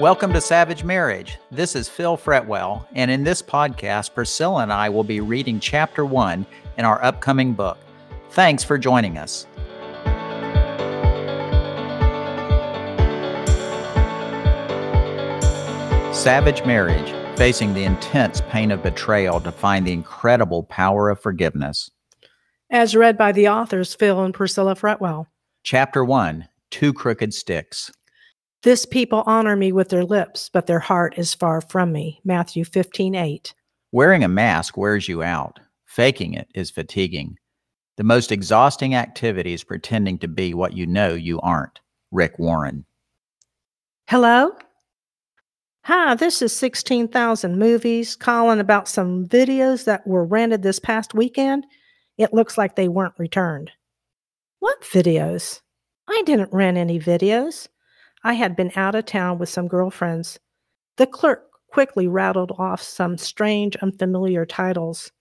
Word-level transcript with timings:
Welcome 0.00 0.32
to 0.34 0.40
Savage 0.40 0.84
Marriage. 0.84 1.38
This 1.50 1.74
is 1.74 1.88
Phil 1.88 2.16
Fretwell, 2.16 2.86
and 2.92 3.10
in 3.10 3.24
this 3.24 3.42
podcast, 3.42 4.14
Priscilla 4.14 4.62
and 4.62 4.72
I 4.72 4.88
will 4.88 5.02
be 5.02 5.18
reading 5.18 5.58
chapter 5.58 6.04
one 6.04 6.46
in 6.76 6.84
our 6.84 7.02
upcoming 7.02 7.52
book. 7.52 7.78
Thanks 8.30 8.62
for 8.62 8.78
joining 8.78 9.18
us. 9.18 9.44
Savage 16.16 16.64
Marriage 16.64 17.12
Facing 17.36 17.74
the 17.74 17.82
Intense 17.82 18.40
Pain 18.50 18.70
of 18.70 18.84
Betrayal 18.84 19.40
to 19.40 19.50
Find 19.50 19.84
the 19.84 19.92
Incredible 19.92 20.62
Power 20.62 21.10
of 21.10 21.20
Forgiveness. 21.20 21.90
As 22.70 22.94
read 22.94 23.18
by 23.18 23.32
the 23.32 23.48
authors 23.48 23.96
Phil 23.96 24.22
and 24.22 24.32
Priscilla 24.32 24.76
Fretwell. 24.76 25.26
Chapter 25.64 26.04
1 26.04 26.46
Two 26.70 26.92
Crooked 26.92 27.34
Sticks. 27.34 27.90
This 28.64 28.84
people 28.84 29.22
honor 29.24 29.54
me 29.54 29.70
with 29.70 29.88
their 29.88 30.04
lips, 30.04 30.50
but 30.52 30.66
their 30.66 30.80
heart 30.80 31.16
is 31.16 31.32
far 31.32 31.60
from 31.60 31.92
me. 31.92 32.20
Matthew 32.24 32.64
15 32.64 33.14
8. 33.14 33.54
Wearing 33.92 34.24
a 34.24 34.28
mask 34.28 34.76
wears 34.76 35.08
you 35.08 35.22
out. 35.22 35.60
Faking 35.86 36.34
it 36.34 36.48
is 36.54 36.70
fatiguing. 36.70 37.36
The 37.96 38.04
most 38.04 38.32
exhausting 38.32 38.94
activity 38.94 39.52
is 39.52 39.62
pretending 39.62 40.18
to 40.18 40.28
be 40.28 40.54
what 40.54 40.76
you 40.76 40.86
know 40.86 41.14
you 41.14 41.40
aren't. 41.40 41.80
Rick 42.10 42.38
Warren. 42.38 42.84
Hello? 44.08 44.52
Hi, 45.84 46.16
this 46.16 46.42
is 46.42 46.52
16,000 46.54 47.58
Movies 47.58 48.16
calling 48.16 48.58
about 48.58 48.88
some 48.88 49.26
videos 49.26 49.84
that 49.84 50.06
were 50.06 50.24
rented 50.24 50.62
this 50.62 50.78
past 50.78 51.14
weekend. 51.14 51.64
It 52.18 52.34
looks 52.34 52.58
like 52.58 52.74
they 52.74 52.88
weren't 52.88 53.18
returned. 53.18 53.70
What 54.58 54.82
videos? 54.82 55.60
I 56.08 56.22
didn't 56.26 56.52
rent 56.52 56.76
any 56.76 56.98
videos. 56.98 57.68
I 58.24 58.34
had 58.34 58.56
been 58.56 58.72
out 58.74 58.94
of 58.94 59.06
town 59.06 59.38
with 59.38 59.48
some 59.48 59.68
girlfriends. 59.68 60.38
The 60.96 61.06
clerk 61.06 61.48
quickly 61.70 62.08
rattled 62.08 62.52
off 62.58 62.82
some 62.82 63.16
strange, 63.18 63.76
unfamiliar 63.76 64.44
titles. 64.44 65.12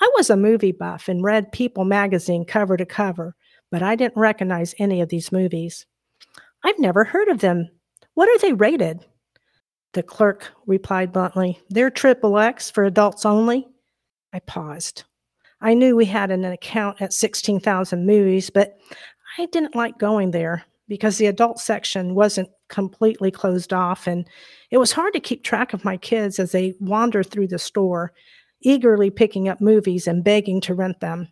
I 0.00 0.10
was 0.16 0.28
a 0.28 0.36
movie 0.36 0.72
buff 0.72 1.08
and 1.08 1.22
read 1.22 1.52
People 1.52 1.84
magazine 1.84 2.44
cover 2.44 2.76
to 2.76 2.84
cover, 2.84 3.34
but 3.70 3.82
I 3.82 3.96
didn't 3.96 4.16
recognize 4.16 4.74
any 4.78 5.00
of 5.00 5.08
these 5.08 5.32
movies. 5.32 5.86
I've 6.64 6.78
never 6.78 7.04
heard 7.04 7.28
of 7.28 7.40
them. 7.40 7.68
What 8.14 8.28
are 8.28 8.38
they 8.38 8.52
rated? 8.52 9.04
The 9.92 10.02
clerk 10.02 10.50
replied 10.66 11.12
bluntly, 11.12 11.60
They're 11.70 11.90
triple 11.90 12.38
X 12.38 12.70
for 12.70 12.84
adults 12.84 13.24
only. 13.24 13.68
I 14.32 14.40
paused. 14.40 15.04
I 15.60 15.74
knew 15.74 15.96
we 15.96 16.04
had 16.04 16.30
an 16.30 16.44
account 16.44 17.00
at 17.00 17.12
16,000 17.12 18.04
movies, 18.04 18.50
but 18.50 18.76
I 19.38 19.46
didn't 19.46 19.76
like 19.76 19.98
going 19.98 20.32
there 20.32 20.64
because 20.88 21.18
the 21.18 21.26
adult 21.26 21.58
section 21.58 22.14
wasn't 22.14 22.48
completely 22.68 23.30
closed 23.30 23.72
off, 23.72 24.06
and 24.06 24.28
it 24.70 24.78
was 24.78 24.92
hard 24.92 25.12
to 25.14 25.20
keep 25.20 25.42
track 25.42 25.72
of 25.72 25.84
my 25.84 25.96
kids 25.96 26.38
as 26.38 26.52
they 26.52 26.74
wandered 26.80 27.30
through 27.30 27.48
the 27.48 27.58
store, 27.58 28.12
eagerly 28.62 29.10
picking 29.10 29.48
up 29.48 29.60
movies 29.60 30.06
and 30.06 30.24
begging 30.24 30.60
to 30.62 30.74
rent 30.74 31.00
them. 31.00 31.28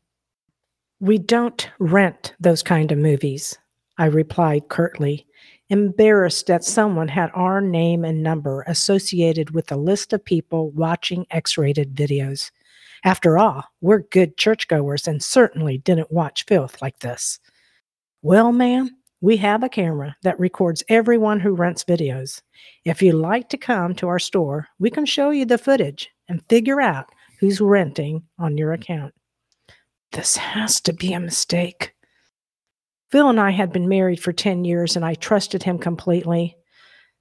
We 1.00 1.19
don't 1.19 1.69
rent 1.78 2.34
those 2.39 2.62
kind 2.62 2.92
of 2.92 2.98
movies, 2.98 3.59
I 3.98 4.06
replied 4.06 4.69
curtly, 4.69 5.27
embarrassed 5.69 6.47
that 6.47 6.64
someone 6.64 7.09
had 7.09 7.31
our 7.34 7.61
name 7.61 8.05
and 8.05 8.22
number 8.22 8.62
associated 8.66 9.50
with 9.50 9.72
a 9.72 9.77
list 9.77 10.12
of 10.12 10.25
people 10.25 10.70
watching 10.70 11.27
X 11.31 11.59
rated 11.59 11.94
videos. 11.94 12.50
After 13.05 13.37
all, 13.37 13.64
we're 13.81 14.03
good 14.11 14.37
churchgoers 14.37 15.09
and 15.09 15.22
certainly 15.22 15.78
didn't 15.78 16.12
watch 16.12 16.44
filth 16.47 16.81
like 16.81 17.00
this. 17.00 17.41
Well, 18.22 18.53
ma'am, 18.53 18.91
we 19.23 19.37
have 19.37 19.62
a 19.62 19.69
camera 19.69 20.17
that 20.25 20.39
records 20.41 20.83
everyone 20.89 21.39
who 21.39 21.55
rents 21.55 21.84
videos. 21.84 22.42
If 22.84 23.01
you'd 23.01 23.15
like 23.15 23.48
to 23.51 23.56
come 23.56 23.95
to 23.95 24.09
our 24.09 24.19
store, 24.19 24.67
we 24.81 24.91
can 24.91 25.06
show 25.06 25.31
you 25.31 25.45
the 25.45 25.59
footage 25.59 26.11
and 26.28 26.42
figure 26.48 26.81
out 26.81 27.09
who's 27.39 27.61
renting 27.61 28.25
on 28.41 28.59
your 28.59 28.72
account. 28.72 29.15
This 30.11 30.37
has 30.37 30.81
to 30.82 30.93
be 30.93 31.12
a 31.12 31.21
mistake. 31.21 31.94
Phil 33.12 33.28
and 33.28 33.38
I 33.38 33.50
had 33.50 33.72
been 33.72 33.88
married 33.88 34.21
for 34.21 34.32
10 34.32 34.65
years 34.65 34.97
and 34.97 35.05
I 35.05 35.15
trusted 35.15 35.62
him 35.62 35.78
completely. 35.78 36.56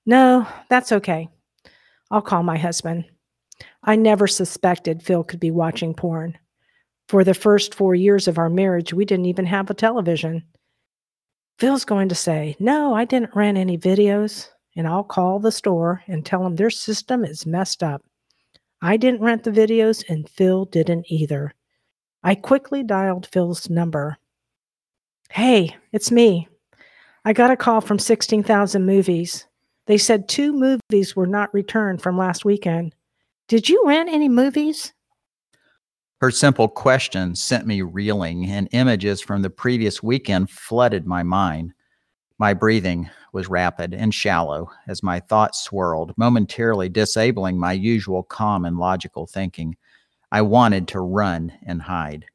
No, 0.08 0.48
that's 0.70 0.92
okay. 0.92 1.30
I'll 2.10 2.24
call 2.24 2.42
my 2.42 2.58
husband. 2.58 3.06
I 3.84 3.96
never 3.96 4.26
suspected 4.26 5.04
Phil 5.04 5.24
could 5.24 5.40
be 5.40 5.52
watching 5.52 5.94
porn. 5.94 6.36
For 7.10 7.24
the 7.24 7.36
first 7.36 7.76
four 7.76 7.94
years 7.94 8.28
of 8.28 8.40
our 8.40 8.50
marriage, 8.50 8.92
we 8.92 9.06
didn't 9.06 9.28
even 9.28 9.46
have 9.46 9.70
a 9.70 9.76
television. 9.76 10.44
Phil's 11.62 11.86
going 11.86 12.10
to 12.10 12.16
say, 12.16 12.56
No, 12.60 12.96
I 12.96 13.06
didn't 13.06 13.36
rent 13.36 13.56
any 13.56 13.78
videos. 13.78 14.48
And 14.76 14.88
I'll 14.88 15.04
call 15.04 15.38
the 15.38 15.52
store 15.52 16.02
and 16.08 16.26
tell 16.26 16.42
them 16.42 16.56
their 16.56 16.72
system 16.72 17.24
is 17.24 17.46
messed 17.46 17.84
up. 17.84 18.02
I 18.82 18.98
didn't 18.98 19.22
rent 19.22 19.44
the 19.44 19.52
videos, 19.52 20.04
and 20.10 20.28
Phil 20.28 20.66
didn't 20.66 21.06
either. 21.12 21.54
I 22.24 22.34
quickly 22.34 22.82
dialed 22.82 23.28
Phil's 23.28 23.70
number. 23.70 24.18
Hey, 25.30 25.76
it's 25.92 26.10
me. 26.10 26.48
I 27.26 27.34
got 27.34 27.52
a 27.52 27.56
call 27.56 27.80
from 27.80 28.00
16,000 28.00 28.84
movies. 28.84 29.46
They 29.86 30.00
said 30.00 30.28
two 30.28 30.54
movies 30.54 31.16
were 31.16 31.28
not 31.28 31.54
returned 31.54 32.02
from 32.02 32.18
last 32.18 32.44
weekend. 32.44 32.96
Did 33.48 33.70
you 33.70 33.84
rent 33.86 34.10
any 34.10 34.30
movies? 34.30 34.94
Her 36.22 36.30
simple 36.30 36.68
question 36.68 37.34
sent 37.34 37.66
me 37.66 37.82
reeling, 37.82 38.46
and 38.46 38.70
images 38.74 39.22
from 39.22 39.42
the 39.42 39.50
previous 39.50 40.04
weekend 40.04 40.52
flooded 40.52 41.08
my 41.08 41.24
mind. 41.24 41.74
My 42.38 42.54
breathing 42.54 43.10
was 43.34 43.50
rapid 43.50 43.96
and 43.96 44.14
shallow 44.14 44.70
as 44.88 45.02
my 45.02 45.20
thoughts 45.20 45.64
swirled, 45.64 46.14
momentarily 46.18 46.90
disabling 46.90 47.60
my 47.60 47.74
usual 47.74 48.22
calm 48.22 48.66
and 48.66 48.78
logical 48.78 49.26
thinking. 49.26 49.76
I 50.32 50.44
wanted 50.44 50.88
to 50.90 51.00
run 51.00 51.54
and 51.66 51.82
hide. 51.82 52.26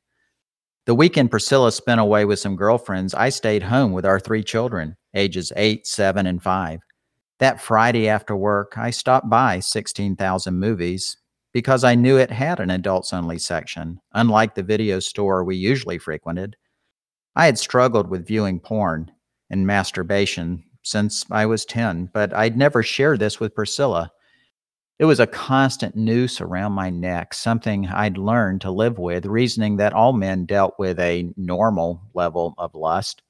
The 0.86 0.94
weekend 0.96 1.30
Priscilla 1.30 1.70
spent 1.70 2.00
away 2.00 2.24
with 2.24 2.40
some 2.40 2.56
girlfriends, 2.56 3.14
I 3.14 3.28
stayed 3.28 3.62
home 3.62 3.92
with 3.92 4.04
our 4.04 4.18
three 4.18 4.42
children, 4.42 4.96
ages 5.14 5.52
eight, 5.54 5.86
seven, 5.86 6.26
and 6.26 6.42
five. 6.42 6.80
That 7.38 7.60
Friday 7.60 8.08
after 8.08 8.34
work, 8.34 8.76
I 8.76 8.90
stopped 8.90 9.30
by 9.30 9.60
16,000 9.60 10.58
movies 10.58 11.18
because 11.56 11.84
I 11.84 11.94
knew 11.94 12.18
it 12.18 12.30
had 12.30 12.60
an 12.60 12.68
adults 12.68 13.14
only 13.14 13.38
section, 13.38 13.98
unlike 14.12 14.54
the 14.54 14.62
video 14.62 15.00
store 15.00 15.42
we 15.42 15.56
usually 15.56 15.96
frequented. 15.96 16.54
I 17.34 17.46
had 17.46 17.58
struggled 17.58 18.10
with 18.10 18.26
viewing 18.26 18.60
porn 18.60 19.10
and 19.48 19.66
masturbation 19.66 20.64
since 20.82 21.24
I 21.30 21.46
was 21.46 21.64
10, 21.64 22.10
but 22.12 22.34
I'd 22.34 22.58
never 22.58 22.82
shared 22.82 23.20
this 23.20 23.40
with 23.40 23.54
Priscilla. 23.54 24.12
It 24.98 25.06
was 25.06 25.18
a 25.18 25.26
constant 25.26 25.96
noose 25.96 26.42
around 26.42 26.72
my 26.72 26.90
neck, 26.90 27.32
something 27.32 27.86
I'd 27.86 28.18
learned 28.18 28.60
to 28.60 28.70
live 28.70 28.98
with, 28.98 29.24
reasoning 29.24 29.78
that 29.78 29.94
all 29.94 30.12
men 30.12 30.44
dealt 30.44 30.74
with 30.78 31.00
a 31.00 31.32
normal 31.38 32.02
level 32.12 32.52
of 32.58 32.74
lust. 32.74 33.22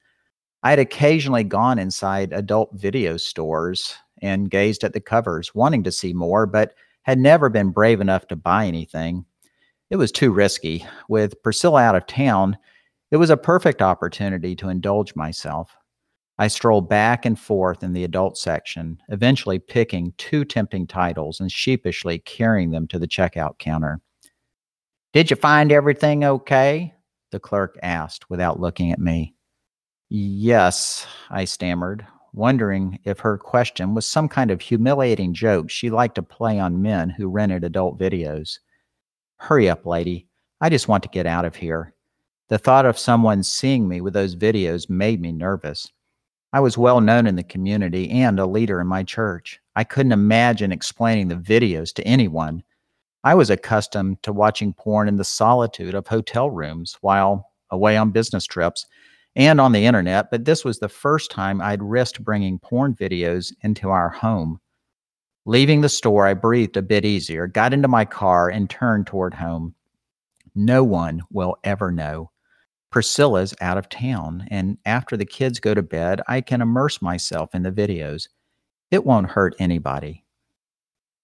I 0.63 0.71
had 0.71 0.79
occasionally 0.79 1.45
gone 1.45 1.79
inside 1.79 2.33
adult 2.33 2.71
video 2.73 3.15
stores 3.15 3.95
and 4.21 4.51
gazed 4.51 4.83
at 4.83 4.91
the 4.91 4.99
covers, 4.99 5.55
wanting 5.55 5.83
to 5.85 5.93
see 5.93 6.11
more, 6.11 6.45
but 6.45 6.73
had 7.07 7.17
never 7.17 7.49
been 7.49 7.71
brave 7.71 8.01
enough 8.01 8.27
to 8.27 8.35
buy 8.35 8.67
anything. 8.67 9.25
It 9.89 9.95
was 9.95 10.11
too 10.11 10.31
risky. 10.31 10.85
With 11.07 11.41
Priscilla 11.41 11.81
out 11.81 11.95
of 11.95 12.05
town, 12.05 12.57
it 13.09 13.17
was 13.17 13.29
a 13.29 13.37
perfect 13.37 13.81
opportunity 13.81 14.55
to 14.57 14.67
indulge 14.67 15.15
myself. 15.15 15.75
I 16.37 16.49
strolled 16.49 16.89
back 16.89 17.25
and 17.25 17.39
forth 17.39 17.81
in 17.81 17.93
the 17.93 18.03
adult 18.03 18.37
section, 18.37 18.99
eventually 19.07 19.57
picking 19.57 20.13
two 20.17 20.43
tempting 20.43 20.85
titles 20.85 21.39
and 21.39 21.49
sheepishly 21.49 22.19
carrying 22.19 22.71
them 22.71 22.87
to 22.89 22.99
the 22.99 23.07
checkout 23.07 23.57
counter. 23.57 24.01
Did 25.13 25.31
you 25.31 25.37
find 25.37 25.71
everything 25.71 26.25
okay? 26.25 26.93
The 27.31 27.39
clerk 27.39 27.79
asked 27.81 28.29
without 28.29 28.59
looking 28.59 28.91
at 28.91 28.99
me. 28.99 29.33
Yes, 30.09 31.07
I 31.29 31.45
stammered, 31.45 32.05
wondering 32.37 32.99
if 33.03 33.19
her 33.19 33.37
question 33.37 33.93
was 33.95 34.05
some 34.05 34.29
kind 34.29 34.51
of 34.51 34.61
humiliating 34.61 35.33
joke 35.33 35.69
she 35.69 35.89
liked 35.89 36.15
to 36.15 36.23
play 36.23 36.59
on 36.59 36.81
men 36.81 37.09
who 37.09 37.27
rented 37.27 37.63
adult 37.63 37.99
videos. 37.99 38.59
Hurry 39.37 39.69
up, 39.69 39.85
lady. 39.85 40.27
I 40.61 40.69
just 40.69 40.87
want 40.87 41.03
to 41.03 41.09
get 41.09 41.25
out 41.25 41.45
of 41.45 41.55
here. 41.55 41.93
The 42.47 42.57
thought 42.57 42.85
of 42.85 42.97
someone 42.97 43.43
seeing 43.43 43.87
me 43.87 43.99
with 43.99 44.13
those 44.13 44.35
videos 44.35 44.89
made 44.89 45.19
me 45.19 45.31
nervous. 45.33 45.91
I 46.53 46.61
was 46.61 46.77
well 46.77 47.01
known 47.01 47.27
in 47.27 47.35
the 47.35 47.43
community 47.43 48.09
and 48.09 48.39
a 48.39 48.45
leader 48.45 48.79
in 48.79 48.87
my 48.87 49.03
church. 49.03 49.59
I 49.75 49.83
couldn't 49.83 50.13
imagine 50.13 50.71
explaining 50.71 51.27
the 51.27 51.35
videos 51.35 51.93
to 51.95 52.07
anyone. 52.07 52.63
I 53.23 53.35
was 53.35 53.49
accustomed 53.49 54.23
to 54.23 54.31
watching 54.31 54.73
porn 54.73 55.09
in 55.09 55.17
the 55.17 55.25
solitude 55.25 55.93
of 55.93 56.07
hotel 56.07 56.49
rooms 56.49 56.97
while 57.01 57.51
away 57.69 57.97
on 57.97 58.11
business 58.11 58.45
trips 58.45 58.85
and 59.37 59.61
on 59.61 59.71
the 59.71 59.85
internet, 59.85 60.31
but 60.31 60.45
this 60.45 60.65
was 60.65 60.79
the 60.79 60.89
first 60.89 61.29
time 61.29 61.61
I'd 61.61 61.83
risked 61.83 62.23
bringing 62.23 62.57
porn 62.57 62.95
videos 62.95 63.53
into 63.61 63.89
our 63.89 64.09
home. 64.09 64.59
Leaving 65.45 65.79
the 65.79 65.89
store, 65.89 66.25
I 66.25 66.33
breathed 66.33 66.75
a 66.75 66.81
bit 66.81 67.05
easier, 67.05 67.45
got 67.45 67.71
into 67.71 67.87
my 67.87 68.03
car, 68.03 68.49
and 68.49 68.67
turned 68.67 69.05
toward 69.05 69.35
home. 69.35 69.75
No 70.55 70.83
one 70.83 71.21
will 71.31 71.55
ever 71.63 71.91
know. 71.91 72.31
Priscilla's 72.89 73.53
out 73.61 73.77
of 73.77 73.89
town, 73.89 74.47
and 74.49 74.79
after 74.85 75.15
the 75.15 75.25
kids 75.25 75.59
go 75.59 75.75
to 75.75 75.83
bed, 75.83 76.19
I 76.27 76.41
can 76.41 76.59
immerse 76.59 76.99
myself 76.99 77.53
in 77.53 77.61
the 77.61 77.71
videos. 77.71 78.27
It 78.89 79.05
won't 79.05 79.29
hurt 79.29 79.55
anybody. 79.59 80.25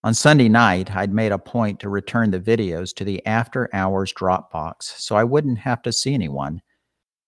On 0.04 0.13
Sunday 0.13 0.50
night, 0.50 0.95
I'd 0.95 1.13
made 1.13 1.31
a 1.31 1.39
point 1.39 1.80
to 1.80 1.89
return 1.89 2.30
the 2.30 2.39
videos 2.39 2.94
to 2.95 3.04
the 3.04 3.25
after 3.25 3.69
hours 3.74 4.13
Dropbox 4.13 4.83
so 4.83 5.15
I 5.15 5.24
wouldn't 5.24 5.57
have 5.57 5.81
to 5.81 5.92
see 5.92 6.13
anyone. 6.13 6.62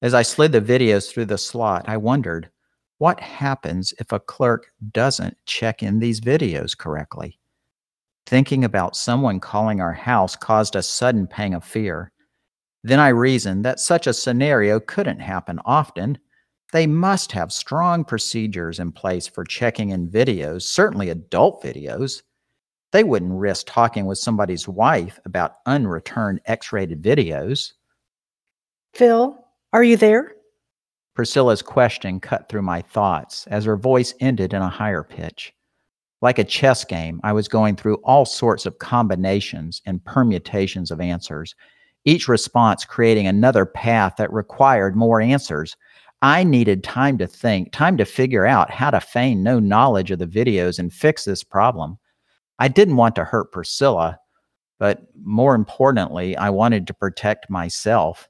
As 0.06 0.14
I 0.14 0.22
slid 0.22 0.52
the 0.52 0.62
videos 0.62 1.10
through 1.10 1.26
the 1.26 1.38
slot, 1.40 1.86
I 1.88 1.98
wondered 1.98 2.52
what 3.00 3.20
happens 3.20 3.92
if 3.98 4.12
a 4.12 4.20
clerk 4.20 4.68
doesn't 4.92 5.36
check 5.48 5.82
in 5.82 5.98
these 5.98 6.22
videos 6.22 6.78
correctly? 6.78 7.40
Thinking 8.28 8.64
about 8.64 8.96
someone 8.96 9.40
calling 9.40 9.82
our 9.82 9.94
house 9.94 10.36
caused 10.36 10.76
a 10.76 10.84
sudden 10.84 11.26
pang 11.26 11.56
of 11.56 11.64
fear. 11.64 12.12
Then 12.84 13.00
I 13.00 13.08
reasoned 13.08 13.66
that 13.66 13.80
such 13.80 14.06
a 14.06 14.14
scenario 14.14 14.80
couldn't 14.80 15.22
happen 15.22 15.60
often. 15.66 16.20
They 16.72 16.86
must 16.86 17.32
have 17.32 17.52
strong 17.52 18.06
procedures 18.06 18.80
in 18.80 18.92
place 18.92 19.26
for 19.26 19.44
checking 19.44 19.90
in 19.90 20.08
videos, 20.08 20.62
certainly 20.62 21.10
adult 21.10 21.64
videos. 21.64 22.22
They 22.92 23.04
wouldn't 23.04 23.34
risk 23.34 23.66
talking 23.66 24.06
with 24.06 24.20
somebody's 24.20 24.68
wife 24.68 25.20
about 25.26 25.56
unreturned 25.66 26.42
X 26.46 26.72
rated 26.72 27.02
videos. 27.02 27.72
Phil, 28.94 29.42
are 29.74 29.84
you 29.84 29.98
there? 29.98 30.36
Priscilla's 31.16 31.62
question 31.62 32.20
cut 32.20 32.50
through 32.50 32.62
my 32.62 32.82
thoughts 32.82 33.48
as 33.48 33.66
her 33.66 33.78
voice 33.78 34.14
ended 34.20 34.54
in 34.54 34.62
a 34.62 34.70
higher 34.70 35.04
pitch. 35.04 35.54
Like 36.22 36.40
a 36.40 36.44
chess 36.44 36.84
game, 36.84 37.22
I 37.24 37.34
was 37.34 37.48
going 37.48 37.76
through 37.76 37.96
all 38.04 38.26
sorts 38.26 38.66
of 38.66 38.80
combinations 38.80 39.82
and 39.86 40.04
permutations 40.04 40.92
of 40.92 41.00
answers, 41.00 41.56
each 42.04 42.28
response 42.28 42.84
creating 42.86 43.28
another 43.28 43.66
path 43.66 44.16
that 44.18 44.32
required 44.34 44.96
more 44.96 45.22
answers. 45.22 45.76
I 46.22 46.44
needed 46.44 46.84
time 46.84 47.18
to 47.20 47.28
think, 47.28 47.72
time 47.72 47.98
to 47.98 48.06
figure 48.06 48.46
out 48.46 48.72
how 48.72 48.90
to 48.92 49.00
feign 49.00 49.44
no 49.44 49.60
knowledge 49.60 50.12
of 50.12 50.20
the 50.20 50.28
videos 50.28 50.80
and 50.80 50.92
fix 50.92 51.26
this 51.26 51.44
problem. 51.44 51.98
I 52.60 52.68
didn't 52.68 52.98
want 52.98 53.16
to 53.16 53.24
hurt 53.24 53.52
Priscilla, 53.52 54.20
but 54.80 55.02
more 55.24 55.56
importantly, 55.56 56.36
I 56.38 56.50
wanted 56.50 56.88
to 56.88 56.94
protect 56.94 57.50
myself. 57.50 58.28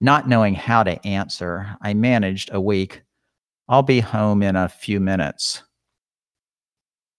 Not 0.00 0.28
knowing 0.28 0.54
how 0.54 0.82
to 0.82 1.04
answer, 1.06 1.76
I 1.80 1.94
managed 1.94 2.50
a 2.52 2.60
weak. 2.60 3.02
I'll 3.68 3.82
be 3.82 4.00
home 4.00 4.42
in 4.42 4.54
a 4.54 4.68
few 4.68 5.00
minutes. 5.00 5.62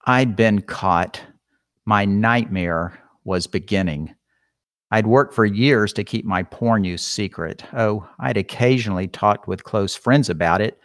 I'd 0.06 0.36
been 0.36 0.62
caught. 0.62 1.22
My 1.86 2.06
nightmare 2.06 2.98
was 3.24 3.48
beginning. 3.48 4.14
I'd 4.92 5.08
worked 5.08 5.34
for 5.34 5.46
years 5.46 5.92
to 5.94 6.04
keep 6.04 6.24
my 6.24 6.44
porn 6.44 6.84
use 6.84 7.04
secret. 7.04 7.64
Oh, 7.74 8.08
I'd 8.20 8.38
occasionally 8.38 9.08
talked 9.08 9.48
with 9.48 9.66
close 9.66 9.96
friends 9.96 10.30
about 10.30 10.62
it, 10.62 10.80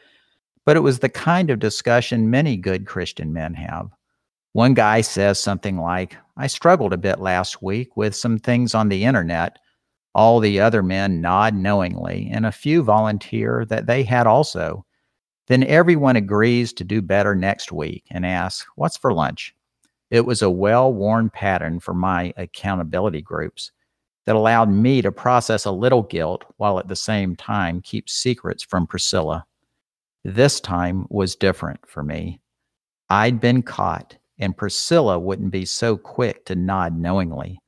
but 0.65 0.77
it 0.77 0.81
was 0.81 0.99
the 0.99 1.09
kind 1.09 1.51
of 1.51 1.61
discussion 1.61 2.31
many 2.31 2.57
good 2.57 2.87
Christian 2.87 3.33
men 3.33 3.55
have. 3.55 3.91
One 4.55 4.75
guy 4.75 5.03
says 5.03 5.39
something 5.39 5.79
like, 5.79 6.17
I 6.37 6.47
struggled 6.47 6.93
a 6.93 6.99
bit 6.99 7.21
last 7.21 7.63
week 7.63 7.97
with 7.97 8.17
some 8.17 8.39
things 8.39 8.75
on 8.75 8.89
the 8.89 9.05
internet 9.05 9.59
all 10.15 10.41
the 10.41 10.61
other 10.61 10.83
men 10.83 11.21
nod 11.21 11.55
knowingly, 11.55 12.29
and 12.33 12.45
a 12.45 12.53
few 12.53 12.83
volunteer 12.83 13.65
that 13.67 13.87
they 13.87 14.03
had 14.03 14.27
also. 14.27 14.85
Then 15.49 15.65
everyone 15.65 16.17
agrees 16.17 16.73
to 16.75 16.85
do 16.85 17.03
better 17.03 17.35
next 17.35 17.73
week 17.73 18.05
and 18.11 18.25
asks, 18.25 18.67
What's 18.77 18.97
for 18.97 19.13
lunch? 19.13 19.55
It 20.11 20.27
was 20.27 20.43
a 20.43 20.51
well 20.51 20.93
worn 20.93 21.31
pattern 21.31 21.81
for 21.81 21.95
my 21.95 22.35
accountability 22.37 23.23
groups 23.23 23.73
that 24.27 24.37
allowed 24.37 24.69
me 24.69 25.03
to 25.03 25.11
process 25.11 25.65
a 25.65 25.73
little 25.73 26.03
guilt 26.03 26.45
while 26.59 26.79
at 26.79 26.89
the 26.89 26.97
same 26.97 27.35
time 27.35 27.81
keep 27.81 28.09
secrets 28.09 28.63
from 28.63 28.87
Priscilla. 28.87 29.47
This 30.23 30.61
time 30.61 31.07
was 31.09 31.35
different 31.35 31.81
for 31.89 32.05
me. 32.05 32.41
I'd 33.09 33.41
been 33.41 33.63
caught, 33.63 34.17
and 34.39 34.57
Priscilla 34.57 35.19
wouldn't 35.19 35.51
be 35.51 35.65
so 35.65 35.97
quick 35.97 36.45
to 36.45 36.55
nod 36.55 36.97
knowingly. 36.97 37.62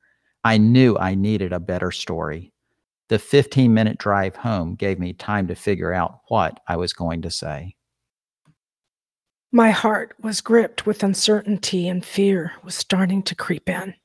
I 0.45 0.59
knew 0.59 0.95
I 0.95 1.15
needed 1.15 1.53
a 1.53 1.59
better 1.59 1.89
story. 1.89 2.53
The 3.09 3.17
15 3.17 3.73
minute 3.73 3.97
drive 3.97 4.35
home 4.35 4.75
gave 4.75 4.99
me 4.99 5.11
time 5.11 5.47
to 5.47 5.55
figure 5.55 5.91
out 5.91 6.19
what 6.27 6.59
I 6.67 6.77
was 6.77 6.93
going 6.93 7.23
to 7.23 7.31
say. 7.31 7.75
My 9.51 9.71
heart 9.71 10.13
was 10.21 10.41
gripped 10.41 10.85
with 10.85 11.01
uncertainty 11.01 11.87
and 11.87 12.05
fear 12.05 12.51
was 12.63 12.75
starting 12.75 13.23
to 13.23 13.33
creep 13.33 13.67
in, 13.67 13.95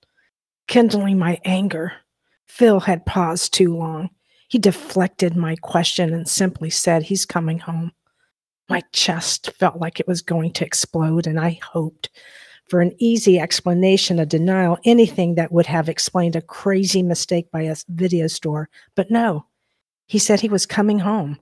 kindling 0.66 1.18
my 1.18 1.38
anger. 1.44 1.92
Phil 2.46 2.80
had 2.80 3.04
paused 3.04 3.52
too 3.52 3.76
long. 3.76 4.08
He 4.48 4.58
deflected 4.58 5.36
my 5.36 5.56
question 5.56 6.14
and 6.14 6.26
simply 6.26 6.70
said, 6.70 7.02
He's 7.02 7.26
coming 7.26 7.58
home. 7.58 7.92
My 8.66 8.82
chest 8.92 9.52
felt 9.58 9.76
like 9.76 10.00
it 10.00 10.08
was 10.08 10.22
going 10.22 10.54
to 10.54 10.64
explode, 10.64 11.26
and 11.26 11.38
I 11.38 11.60
hoped 11.62 12.08
for 12.70 12.80
an 12.80 12.94
easy 12.98 13.40
explanation, 13.40 14.20
a 14.20 14.24
denial, 14.24 14.78
anything 14.84 15.34
that 15.34 15.50
would 15.50 15.66
have 15.66 15.88
explained 15.88 16.36
a 16.36 16.40
crazy 16.40 17.02
mistake 17.02 17.50
by 17.50 17.62
a 17.62 17.76
video 17.88 18.28
store. 18.28 18.68
But 18.94 19.10
no, 19.10 19.44
he 20.06 20.20
said 20.20 20.40
he 20.40 20.48
was 20.48 20.66
coming 20.66 21.00
home. 21.00 21.40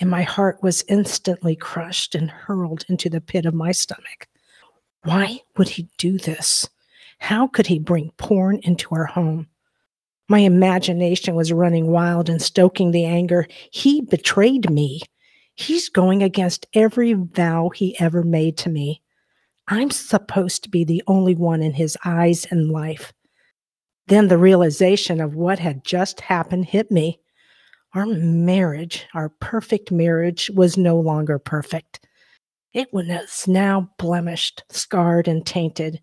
And 0.00 0.08
my 0.08 0.22
heart 0.22 0.62
was 0.62 0.84
instantly 0.88 1.56
crushed 1.56 2.14
and 2.14 2.30
hurled 2.30 2.84
into 2.88 3.10
the 3.10 3.20
pit 3.20 3.46
of 3.46 3.54
my 3.54 3.72
stomach. 3.72 4.28
Why 5.02 5.40
would 5.56 5.68
he 5.68 5.88
do 5.98 6.18
this? 6.18 6.68
How 7.18 7.46
could 7.48 7.66
he 7.66 7.78
bring 7.78 8.12
porn 8.16 8.60
into 8.62 8.94
our 8.94 9.06
home? 9.06 9.48
My 10.28 10.38
imagination 10.40 11.34
was 11.34 11.52
running 11.52 11.88
wild 11.88 12.28
and 12.28 12.40
stoking 12.40 12.90
the 12.92 13.04
anger. 13.04 13.46
He 13.70 14.00
betrayed 14.00 14.70
me. 14.70 15.02
He's 15.54 15.88
going 15.88 16.22
against 16.22 16.66
every 16.74 17.12
vow 17.12 17.70
he 17.70 17.98
ever 18.00 18.22
made 18.22 18.56
to 18.58 18.70
me. 18.70 19.02
I'm 19.68 19.90
supposed 19.90 20.62
to 20.64 20.70
be 20.70 20.84
the 20.84 21.02
only 21.06 21.34
one 21.34 21.62
in 21.62 21.72
his 21.72 21.96
eyes 22.04 22.46
and 22.50 22.70
life. 22.70 23.12
Then 24.08 24.28
the 24.28 24.38
realization 24.38 25.20
of 25.20 25.34
what 25.34 25.58
had 25.58 25.84
just 25.84 26.20
happened 26.20 26.66
hit 26.66 26.90
me. 26.90 27.20
Our 27.94 28.06
marriage, 28.06 29.06
our 29.14 29.30
perfect 29.40 29.90
marriage, 29.90 30.50
was 30.54 30.76
no 30.76 30.98
longer 31.00 31.38
perfect. 31.38 32.06
It 32.74 32.92
was 32.92 33.46
now 33.46 33.88
blemished, 33.98 34.64
scarred, 34.68 35.28
and 35.28 35.46
tainted, 35.46 36.02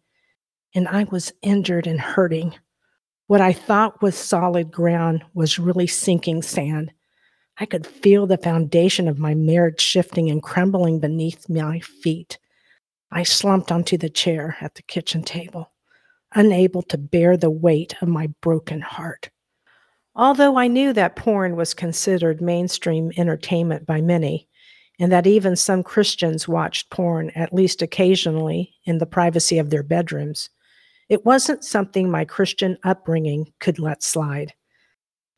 and 0.73 0.87
I 0.87 1.03
was 1.03 1.33
injured 1.41 1.85
and 1.85 1.99
hurting. 1.99 2.55
What 3.27 3.41
I 3.41 3.53
thought 3.53 4.01
was 4.01 4.15
solid 4.15 4.71
ground 4.71 5.23
was 5.33 5.59
really 5.59 5.87
sinking 5.87 6.41
sand. 6.41 6.91
I 7.59 7.65
could 7.65 7.85
feel 7.85 8.25
the 8.25 8.37
foundation 8.37 9.07
of 9.07 9.19
my 9.19 9.35
marriage 9.35 9.81
shifting 9.81 10.29
and 10.31 10.41
crumbling 10.41 10.99
beneath 10.99 11.49
my 11.49 11.79
feet. 11.81 12.39
I 13.13 13.23
slumped 13.23 13.73
onto 13.73 13.97
the 13.97 14.09
chair 14.09 14.55
at 14.61 14.75
the 14.75 14.81
kitchen 14.83 15.23
table, 15.23 15.71
unable 16.33 16.81
to 16.83 16.97
bear 16.97 17.35
the 17.35 17.49
weight 17.49 17.93
of 18.01 18.07
my 18.07 18.27
broken 18.39 18.79
heart. 18.79 19.29
Although 20.15 20.57
I 20.57 20.67
knew 20.67 20.93
that 20.93 21.17
porn 21.17 21.57
was 21.57 21.73
considered 21.73 22.41
mainstream 22.41 23.11
entertainment 23.17 23.85
by 23.85 23.99
many, 23.99 24.47
and 24.97 25.11
that 25.11 25.27
even 25.27 25.57
some 25.57 25.83
Christians 25.83 26.47
watched 26.47 26.89
porn 26.89 27.31
at 27.31 27.53
least 27.53 27.81
occasionally 27.81 28.75
in 28.85 28.99
the 28.99 29.05
privacy 29.05 29.57
of 29.57 29.71
their 29.71 29.83
bedrooms, 29.83 30.49
it 31.09 31.25
wasn't 31.25 31.65
something 31.65 32.09
my 32.09 32.23
Christian 32.23 32.77
upbringing 32.83 33.51
could 33.59 33.77
let 33.77 34.03
slide. 34.03 34.53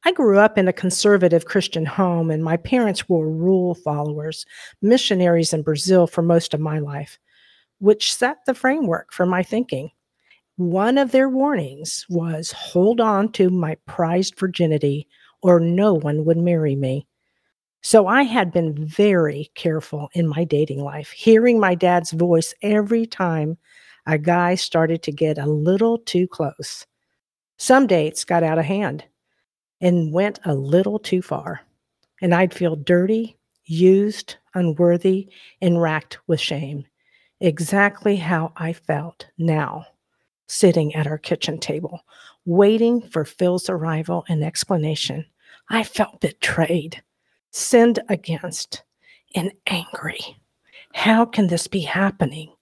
I 0.05 0.11
grew 0.11 0.37
up 0.37 0.59
in 0.59 0.67
a 0.67 0.73
conservative 0.73 1.45
Christian 1.45 1.85
home, 1.85 2.29
and 2.29 2.43
my 2.43 2.57
parents 2.57 3.09
were 3.09 3.27
rule 3.27 3.73
followers, 3.73 4.45
missionaries 4.81 5.53
in 5.53 5.63
Brazil 5.63 6.05
for 6.05 6.21
most 6.21 6.53
of 6.53 6.59
my 6.59 6.77
life 6.77 7.17
which 7.83 8.13
set 8.13 8.37
the 8.45 8.53
framework 8.53 9.11
for 9.11 9.25
my 9.25 9.43
thinking. 9.43 9.91
One 10.55 10.97
of 10.97 11.11
their 11.11 11.27
warnings 11.27 12.05
was 12.07 12.49
hold 12.53 13.01
on 13.01 13.29
to 13.33 13.49
my 13.49 13.75
prized 13.85 14.39
virginity 14.39 15.05
or 15.41 15.59
no 15.59 15.93
one 15.93 16.23
would 16.23 16.37
marry 16.37 16.77
me. 16.77 17.05
So 17.81 18.07
I 18.07 18.23
had 18.23 18.53
been 18.53 18.73
very 18.73 19.51
careful 19.55 20.07
in 20.13 20.29
my 20.29 20.45
dating 20.45 20.81
life, 20.81 21.09
hearing 21.11 21.59
my 21.59 21.75
dad's 21.75 22.11
voice 22.11 22.53
every 22.61 23.05
time 23.05 23.57
a 24.05 24.17
guy 24.17 24.55
started 24.55 25.03
to 25.03 25.11
get 25.11 25.37
a 25.37 25.45
little 25.45 25.97
too 25.97 26.25
close. 26.25 26.85
Some 27.57 27.85
dates 27.85 28.23
got 28.23 28.43
out 28.43 28.59
of 28.59 28.63
hand 28.63 29.03
and 29.81 30.13
went 30.13 30.39
a 30.45 30.55
little 30.55 30.99
too 30.99 31.21
far, 31.21 31.59
and 32.21 32.33
I'd 32.33 32.53
feel 32.53 32.77
dirty, 32.77 33.35
used, 33.65 34.37
unworthy, 34.55 35.27
and 35.61 35.81
racked 35.81 36.19
with 36.27 36.39
shame 36.39 36.85
exactly 37.43 38.15
how 38.15 38.53
I 38.55 38.71
felt 38.73 39.27
now, 39.37 39.85
sitting 40.47 40.95
at 40.95 41.05
our 41.05 41.17
kitchen 41.17 41.59
table, 41.59 41.99
waiting 42.45 43.01
for 43.01 43.25
Phil's 43.25 43.69
arrival 43.69 44.23
and 44.29 44.43
explanation. 44.43 45.25
I 45.69 45.83
felt 45.83 46.21
betrayed, 46.21 47.03
sinned 47.51 47.99
against, 48.07 48.83
and 49.35 49.51
angry. 49.67 50.37
How 50.93 51.25
can 51.25 51.47
this 51.47 51.67
be 51.67 51.81
happening? 51.81 52.53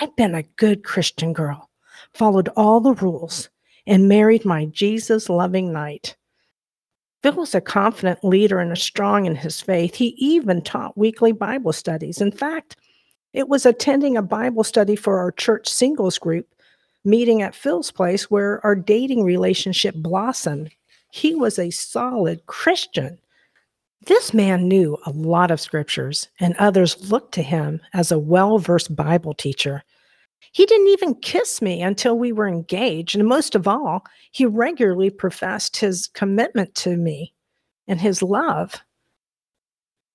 I've 0.00 0.14
been 0.16 0.34
a 0.34 0.42
good 0.56 0.82
Christian 0.82 1.32
girl, 1.32 1.70
followed 2.12 2.48
all 2.56 2.80
the 2.80 2.94
rules, 2.94 3.48
and 3.86 4.08
married 4.08 4.44
my 4.44 4.64
Jesus 4.66 5.28
loving 5.28 5.72
knight. 5.72 6.16
Phil 7.22 7.34
was 7.34 7.54
a 7.54 7.60
confident 7.60 8.24
leader 8.24 8.58
and 8.58 8.72
a 8.72 8.76
strong 8.76 9.26
in 9.26 9.36
his 9.36 9.60
faith. 9.60 9.94
He 9.94 10.08
even 10.18 10.60
taught 10.60 10.98
weekly 10.98 11.32
Bible 11.32 11.72
studies. 11.72 12.20
In 12.20 12.32
fact, 12.32 12.76
It 13.34 13.48
was 13.48 13.66
attending 13.66 14.16
a 14.16 14.22
Bible 14.22 14.64
study 14.64 14.96
for 14.96 15.18
our 15.18 15.32
church 15.32 15.68
singles 15.68 16.18
group 16.18 16.46
meeting 17.04 17.42
at 17.42 17.54
Phil's 17.54 17.90
place 17.90 18.30
where 18.30 18.64
our 18.64 18.74
dating 18.74 19.24
relationship 19.24 19.94
blossomed. 19.96 20.70
He 21.10 21.34
was 21.34 21.58
a 21.58 21.70
solid 21.70 22.46
Christian. 22.46 23.18
This 24.06 24.32
man 24.32 24.68
knew 24.68 24.96
a 25.04 25.10
lot 25.10 25.50
of 25.50 25.60
scriptures, 25.60 26.28
and 26.40 26.54
others 26.58 27.10
looked 27.10 27.34
to 27.34 27.42
him 27.42 27.80
as 27.92 28.10
a 28.10 28.18
well 28.18 28.58
versed 28.58 28.94
Bible 28.94 29.34
teacher. 29.34 29.82
He 30.52 30.66
didn't 30.66 30.88
even 30.88 31.14
kiss 31.16 31.60
me 31.60 31.82
until 31.82 32.18
we 32.18 32.32
were 32.32 32.46
engaged, 32.46 33.16
and 33.16 33.26
most 33.26 33.54
of 33.54 33.66
all, 33.66 34.04
he 34.30 34.46
regularly 34.46 35.10
professed 35.10 35.76
his 35.78 36.06
commitment 36.08 36.74
to 36.76 36.96
me 36.96 37.34
and 37.88 38.00
his 38.00 38.22
love. 38.22 38.74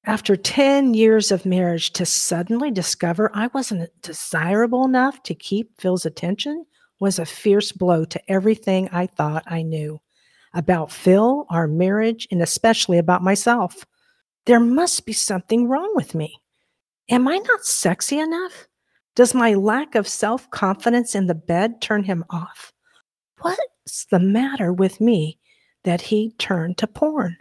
After 0.06 0.36
10 0.36 0.94
years 0.94 1.32
of 1.32 1.46
marriage, 1.46 1.91
to 1.91 2.06
suddenly 2.06 2.72
discover 2.72 3.32
I 3.34 3.48
wasn't 3.53 3.89
desirable 4.01 4.86
enough 4.86 5.22
to 5.24 5.36
keep 5.36 5.79
Phil's 5.79 6.06
attention 6.06 6.65
was 7.00 7.20
a 7.20 7.25
fierce 7.25 7.72
blow 7.72 8.06
to 8.06 8.32
everything 8.32 8.89
I 8.91 9.08
thought 9.08 9.44
I 9.46 9.62
knew 9.62 10.00
about 10.53 10.91
Phil, 10.91 11.46
our 11.50 11.68
marriage, 11.68 12.27
and 12.32 12.41
especially 12.41 12.98
about 12.98 13.24
myself. 13.24 13.86
There 14.46 14.60
must 14.60 15.06
be 15.06 15.13
something 15.13 15.68
wrong 15.68 15.91
with 15.96 16.15
me. 16.15 16.41
Am 17.10 17.27
I 17.27 17.38
not 17.38 17.65
sexy 17.65 18.20
enough? 18.20 18.68
Does 19.15 19.34
my 19.34 19.53
lack 19.53 19.96
of 19.96 20.08
self 20.08 20.50
confidence 20.50 21.13
in 21.13 21.27
the 21.27 21.36
bed 21.36 21.82
turn 21.82 22.03
him 22.03 22.24
off? 22.29 22.72
What's 23.41 24.06
the 24.10 24.20
matter 24.20 24.72
with 24.72 25.01
me 25.01 25.39
that 25.84 26.01
he 26.01 26.32
turned 26.38 26.77
to 26.77 26.88
porn? 26.88 27.38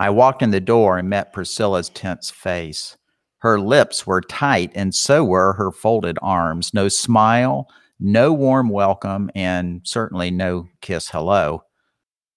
I 0.00 0.08
walked 0.08 0.40
in 0.40 0.50
the 0.50 0.62
door 0.62 0.96
and 0.96 1.10
met 1.10 1.34
Priscilla's 1.34 1.90
tense 1.90 2.30
face. 2.30 2.96
Her 3.40 3.60
lips 3.60 4.06
were 4.06 4.22
tight, 4.22 4.72
and 4.74 4.94
so 4.94 5.22
were 5.22 5.52
her 5.52 5.70
folded 5.70 6.18
arms. 6.22 6.72
No 6.72 6.88
smile, 6.88 7.68
no 7.98 8.32
warm 8.32 8.70
welcome, 8.70 9.30
and 9.34 9.82
certainly 9.84 10.30
no 10.30 10.68
kiss 10.80 11.10
hello. 11.10 11.64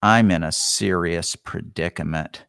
I'm 0.01 0.29
in 0.29 0.43
a 0.43 0.51
serious 0.51 1.37
predicament. 1.37 2.45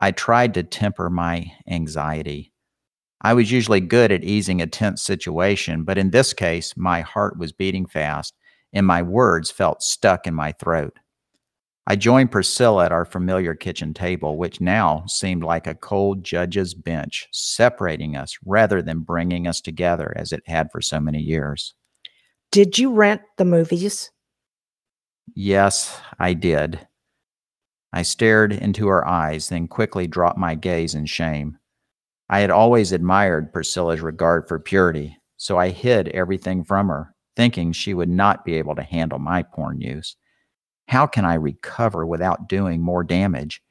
I 0.00 0.10
tried 0.10 0.54
to 0.54 0.64
temper 0.64 1.08
my 1.08 1.52
anxiety. 1.68 2.52
I 3.20 3.34
was 3.34 3.52
usually 3.52 3.80
good 3.80 4.10
at 4.10 4.24
easing 4.24 4.60
a 4.60 4.66
tense 4.66 5.02
situation, 5.02 5.84
but 5.84 5.98
in 5.98 6.10
this 6.10 6.32
case, 6.32 6.76
my 6.76 7.02
heart 7.02 7.38
was 7.38 7.52
beating 7.52 7.86
fast 7.86 8.34
and 8.72 8.84
my 8.84 9.02
words 9.02 9.52
felt 9.52 9.84
stuck 9.84 10.26
in 10.26 10.34
my 10.34 10.50
throat. 10.50 10.98
I 11.90 11.96
joined 11.96 12.30
Priscilla 12.30 12.84
at 12.84 12.92
our 12.92 13.06
familiar 13.06 13.54
kitchen 13.54 13.94
table, 13.94 14.36
which 14.36 14.60
now 14.60 15.06
seemed 15.06 15.42
like 15.42 15.66
a 15.66 15.74
cold 15.74 16.22
judge's 16.22 16.74
bench, 16.74 17.26
separating 17.32 18.14
us 18.14 18.36
rather 18.44 18.82
than 18.82 19.00
bringing 19.00 19.46
us 19.46 19.62
together 19.62 20.12
as 20.14 20.30
it 20.30 20.42
had 20.44 20.70
for 20.70 20.82
so 20.82 21.00
many 21.00 21.18
years. 21.18 21.72
Did 22.52 22.76
you 22.76 22.92
rent 22.92 23.22
the 23.38 23.46
movies? 23.46 24.10
Yes, 25.34 25.98
I 26.18 26.34
did. 26.34 26.86
I 27.94 28.02
stared 28.02 28.52
into 28.52 28.88
her 28.88 29.08
eyes, 29.08 29.48
then 29.48 29.66
quickly 29.66 30.06
dropped 30.06 30.38
my 30.38 30.56
gaze 30.56 30.94
in 30.94 31.06
shame. 31.06 31.56
I 32.28 32.40
had 32.40 32.50
always 32.50 32.92
admired 32.92 33.50
Priscilla's 33.50 34.02
regard 34.02 34.46
for 34.46 34.58
purity, 34.58 35.16
so 35.38 35.56
I 35.56 35.70
hid 35.70 36.08
everything 36.08 36.64
from 36.64 36.88
her, 36.88 37.14
thinking 37.34 37.72
she 37.72 37.94
would 37.94 38.10
not 38.10 38.44
be 38.44 38.56
able 38.56 38.74
to 38.74 38.82
handle 38.82 39.18
my 39.18 39.42
porn 39.42 39.80
use. 39.80 40.16
How 40.88 41.06
can 41.06 41.26
I 41.26 41.34
recover 41.34 42.06
without 42.06 42.48
doing 42.48 42.80
more 42.80 43.04
damage? 43.04 43.62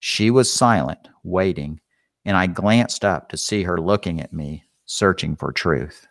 She 0.00 0.32
was 0.32 0.52
silent, 0.52 1.08
waiting, 1.22 1.80
and 2.24 2.36
I 2.36 2.48
glanced 2.48 3.04
up 3.04 3.28
to 3.28 3.36
see 3.36 3.62
her 3.62 3.80
looking 3.80 4.20
at 4.20 4.32
me, 4.32 4.64
searching 4.84 5.36
for 5.36 5.52
truth. 5.52 6.08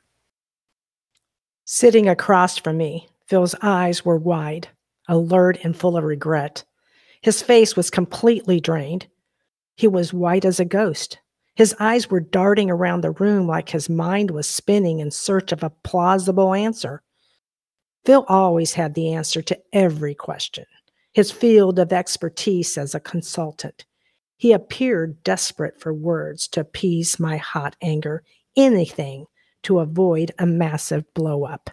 Sitting 1.65 2.07
across 2.07 2.57
from 2.57 2.77
me, 2.77 3.09
Phil's 3.27 3.53
eyes 3.61 4.05
were 4.05 4.17
wide, 4.17 4.69
alert, 5.09 5.59
and 5.63 5.75
full 5.75 5.97
of 5.97 6.05
regret. 6.05 6.63
His 7.21 7.41
face 7.41 7.75
was 7.75 7.89
completely 7.89 8.61
drained. 8.61 9.07
He 9.75 9.89
was 9.89 10.13
white 10.13 10.45
as 10.45 10.61
a 10.61 10.65
ghost. 10.65 11.19
His 11.55 11.75
eyes 11.81 12.09
were 12.09 12.21
darting 12.21 12.69
around 12.69 13.01
the 13.01 13.11
room 13.11 13.45
like 13.45 13.69
his 13.69 13.89
mind 13.89 14.31
was 14.31 14.47
spinning 14.47 14.99
in 14.99 15.11
search 15.11 15.51
of 15.51 15.63
a 15.63 15.69
plausible 15.83 16.53
answer. 16.53 17.01
Phil 18.05 18.23
always 18.27 18.73
had 18.73 18.93
the 18.93 19.13
answer 19.13 19.41
to 19.41 19.59
every 19.73 20.13
question, 20.13 20.65
his 21.13 21.31
field 21.31 21.79
of 21.79 21.91
expertise 21.91 22.77
as 22.77 22.93
a 22.93 22.99
consultant. 22.99 23.85
He 24.37 24.51
appeared 24.51 25.23
desperate 25.23 25.79
for 25.79 25.93
words 25.93 26.47
to 26.49 26.61
appease 26.61 27.19
my 27.19 27.37
hot 27.37 27.75
anger, 27.81 28.23
anything 28.55 29.25
to 29.63 29.79
avoid 29.79 30.31
a 30.37 30.45
massive 30.45 31.03
blowup. 31.15 31.69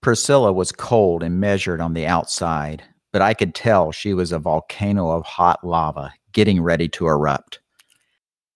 Priscilla 0.00 0.52
was 0.52 0.72
cold 0.72 1.22
and 1.22 1.40
measured 1.40 1.80
on 1.80 1.94
the 1.94 2.06
outside, 2.06 2.82
but 3.12 3.22
I 3.22 3.32
could 3.32 3.54
tell 3.54 3.92
she 3.92 4.14
was 4.14 4.32
a 4.32 4.38
volcano 4.40 5.10
of 5.10 5.24
hot 5.24 5.64
lava 5.64 6.12
getting 6.32 6.60
ready 6.60 6.88
to 6.88 7.06
erupt. 7.06 7.60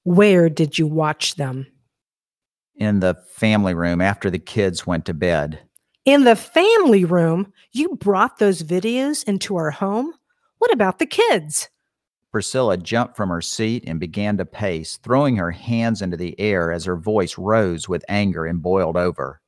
Where 0.02 0.48
did 0.48 0.78
you 0.78 0.86
watch 0.88 1.36
them? 1.36 1.66
In 2.74 3.00
the 3.00 3.14
family 3.34 3.74
room 3.74 4.00
after 4.00 4.30
the 4.30 4.38
kids 4.38 4.86
went 4.86 5.04
to 5.06 5.14
bed. 5.14 5.60
In 6.10 6.24
the 6.24 6.34
family 6.34 7.04
room, 7.04 7.52
you 7.70 7.94
brought 7.94 8.40
those 8.40 8.64
videos 8.64 9.22
into 9.28 9.54
our 9.54 9.70
home? 9.70 10.12
What 10.58 10.72
about 10.72 10.98
the 10.98 11.06
kids? 11.06 11.68
Priscilla 12.32 12.76
jumped 12.76 13.16
from 13.16 13.28
her 13.28 13.40
seat 13.40 13.84
and 13.86 14.00
began 14.00 14.36
to 14.38 14.44
pace, 14.44 14.96
throwing 15.04 15.36
her 15.36 15.52
hands 15.52 16.02
into 16.02 16.16
the 16.16 16.34
air 16.40 16.72
as 16.72 16.84
her 16.84 16.96
voice 16.96 17.38
rose 17.38 17.88
with 17.88 18.04
anger 18.08 18.44
and 18.44 18.60
boiled 18.60 18.96
over. 18.96 19.40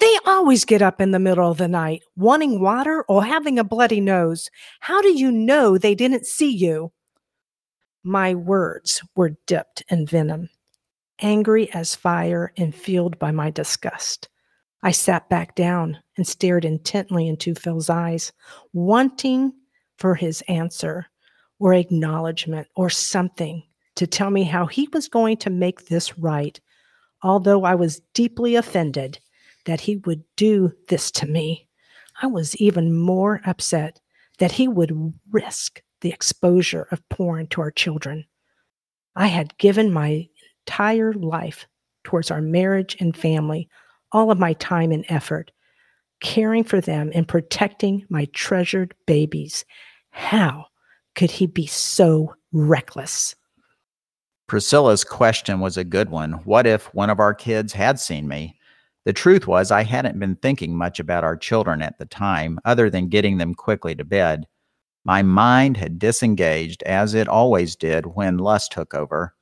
They 0.00 0.18
always 0.26 0.64
get 0.64 0.82
up 0.82 1.00
in 1.00 1.12
the 1.12 1.20
middle 1.20 1.48
of 1.48 1.58
the 1.58 1.68
night, 1.68 2.02
wanting 2.16 2.60
water 2.60 3.04
or 3.08 3.22
having 3.22 3.56
a 3.56 3.62
bloody 3.62 4.00
nose. 4.00 4.50
How 4.80 5.00
do 5.00 5.16
you 5.16 5.30
know 5.30 5.78
they 5.78 5.94
didn't 5.94 6.26
see 6.26 6.50
you? 6.50 6.90
My 8.02 8.34
words 8.34 9.04
were 9.14 9.36
dipped 9.46 9.84
in 9.88 10.04
venom, 10.04 10.48
angry 11.20 11.72
as 11.72 11.94
fire 11.94 12.52
and 12.56 12.74
fueled 12.74 13.20
by 13.20 13.30
my 13.30 13.50
disgust. 13.50 14.28
I 14.82 14.92
sat 14.92 15.28
back 15.28 15.54
down 15.54 15.98
and 16.16 16.26
stared 16.26 16.64
intently 16.64 17.28
into 17.28 17.54
Phil's 17.54 17.90
eyes, 17.90 18.32
wanting 18.72 19.52
for 19.98 20.14
his 20.14 20.42
answer 20.48 21.06
or 21.58 21.74
acknowledgement 21.74 22.68
or 22.76 22.88
something 22.88 23.64
to 23.96 24.06
tell 24.06 24.30
me 24.30 24.44
how 24.44 24.66
he 24.66 24.88
was 24.92 25.08
going 25.08 25.36
to 25.38 25.50
make 25.50 25.86
this 25.86 26.16
right, 26.18 26.60
although 27.22 27.64
I 27.64 27.74
was 27.74 28.00
deeply 28.14 28.54
offended 28.54 29.18
that 29.64 29.80
he 29.80 29.96
would 29.96 30.22
do 30.36 30.72
this 30.88 31.10
to 31.12 31.26
me. 31.26 31.66
I 32.22 32.28
was 32.28 32.54
even 32.56 32.96
more 32.96 33.40
upset 33.44 34.00
that 34.38 34.52
he 34.52 34.68
would 34.68 35.12
risk 35.30 35.82
the 36.00 36.10
exposure 36.10 36.86
of 36.92 37.06
porn 37.08 37.48
to 37.48 37.60
our 37.60 37.72
children. 37.72 38.24
I 39.16 39.26
had 39.26 39.58
given 39.58 39.92
my 39.92 40.28
entire 40.66 41.12
life 41.12 41.66
towards 42.04 42.30
our 42.30 42.40
marriage 42.40 42.96
and 43.00 43.16
family 43.16 43.68
all 44.12 44.30
of 44.30 44.38
my 44.38 44.52
time 44.54 44.92
and 44.92 45.04
effort 45.08 45.50
caring 46.20 46.64
for 46.64 46.80
them 46.80 47.10
and 47.14 47.28
protecting 47.28 48.04
my 48.08 48.26
treasured 48.32 48.94
babies. 49.06 49.64
How 50.10 50.66
could 51.14 51.30
he 51.30 51.46
be 51.46 51.66
so 51.66 52.34
reckless? 52.52 53.34
Priscilla's 54.46 55.04
question 55.04 55.60
was 55.60 55.76
a 55.76 55.84
good 55.84 56.10
one. 56.10 56.32
What 56.44 56.66
if 56.66 56.92
one 56.94 57.10
of 57.10 57.20
our 57.20 57.34
kids 57.34 57.72
had 57.72 58.00
seen 58.00 58.26
me? 58.28 58.58
The 59.04 59.12
truth 59.12 59.46
was, 59.46 59.70
I 59.70 59.84
hadn't 59.84 60.18
been 60.18 60.36
thinking 60.36 60.76
much 60.76 60.98
about 60.98 61.24
our 61.24 61.36
children 61.36 61.82
at 61.82 61.98
the 61.98 62.06
time, 62.06 62.58
other 62.64 62.90
than 62.90 63.08
getting 63.08 63.38
them 63.38 63.54
quickly 63.54 63.94
to 63.94 64.04
bed. 64.04 64.46
My 65.04 65.22
mind 65.22 65.76
had 65.76 65.98
disengaged, 65.98 66.82
as 66.82 67.14
it 67.14 67.28
always 67.28 67.76
did 67.76 68.06
when 68.06 68.38
lust 68.38 68.72
took 68.72 68.94
over. 68.94 69.34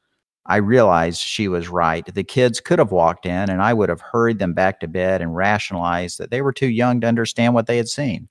I 0.48 0.56
realized 0.56 1.20
she 1.20 1.48
was 1.48 1.68
right. 1.68 2.06
The 2.06 2.22
kids 2.22 2.60
could 2.60 2.78
have 2.78 2.92
walked 2.92 3.26
in, 3.26 3.50
and 3.50 3.60
I 3.60 3.74
would 3.74 3.88
have 3.88 4.00
hurried 4.00 4.38
them 4.38 4.54
back 4.54 4.78
to 4.80 4.88
bed 4.88 5.20
and 5.20 5.34
rationalized 5.34 6.18
that 6.18 6.30
they 6.30 6.40
were 6.40 6.52
too 6.52 6.68
young 6.68 7.00
to 7.00 7.08
understand 7.08 7.52
what 7.52 7.66
they 7.66 7.76
had 7.76 7.88
seen. 7.88 8.28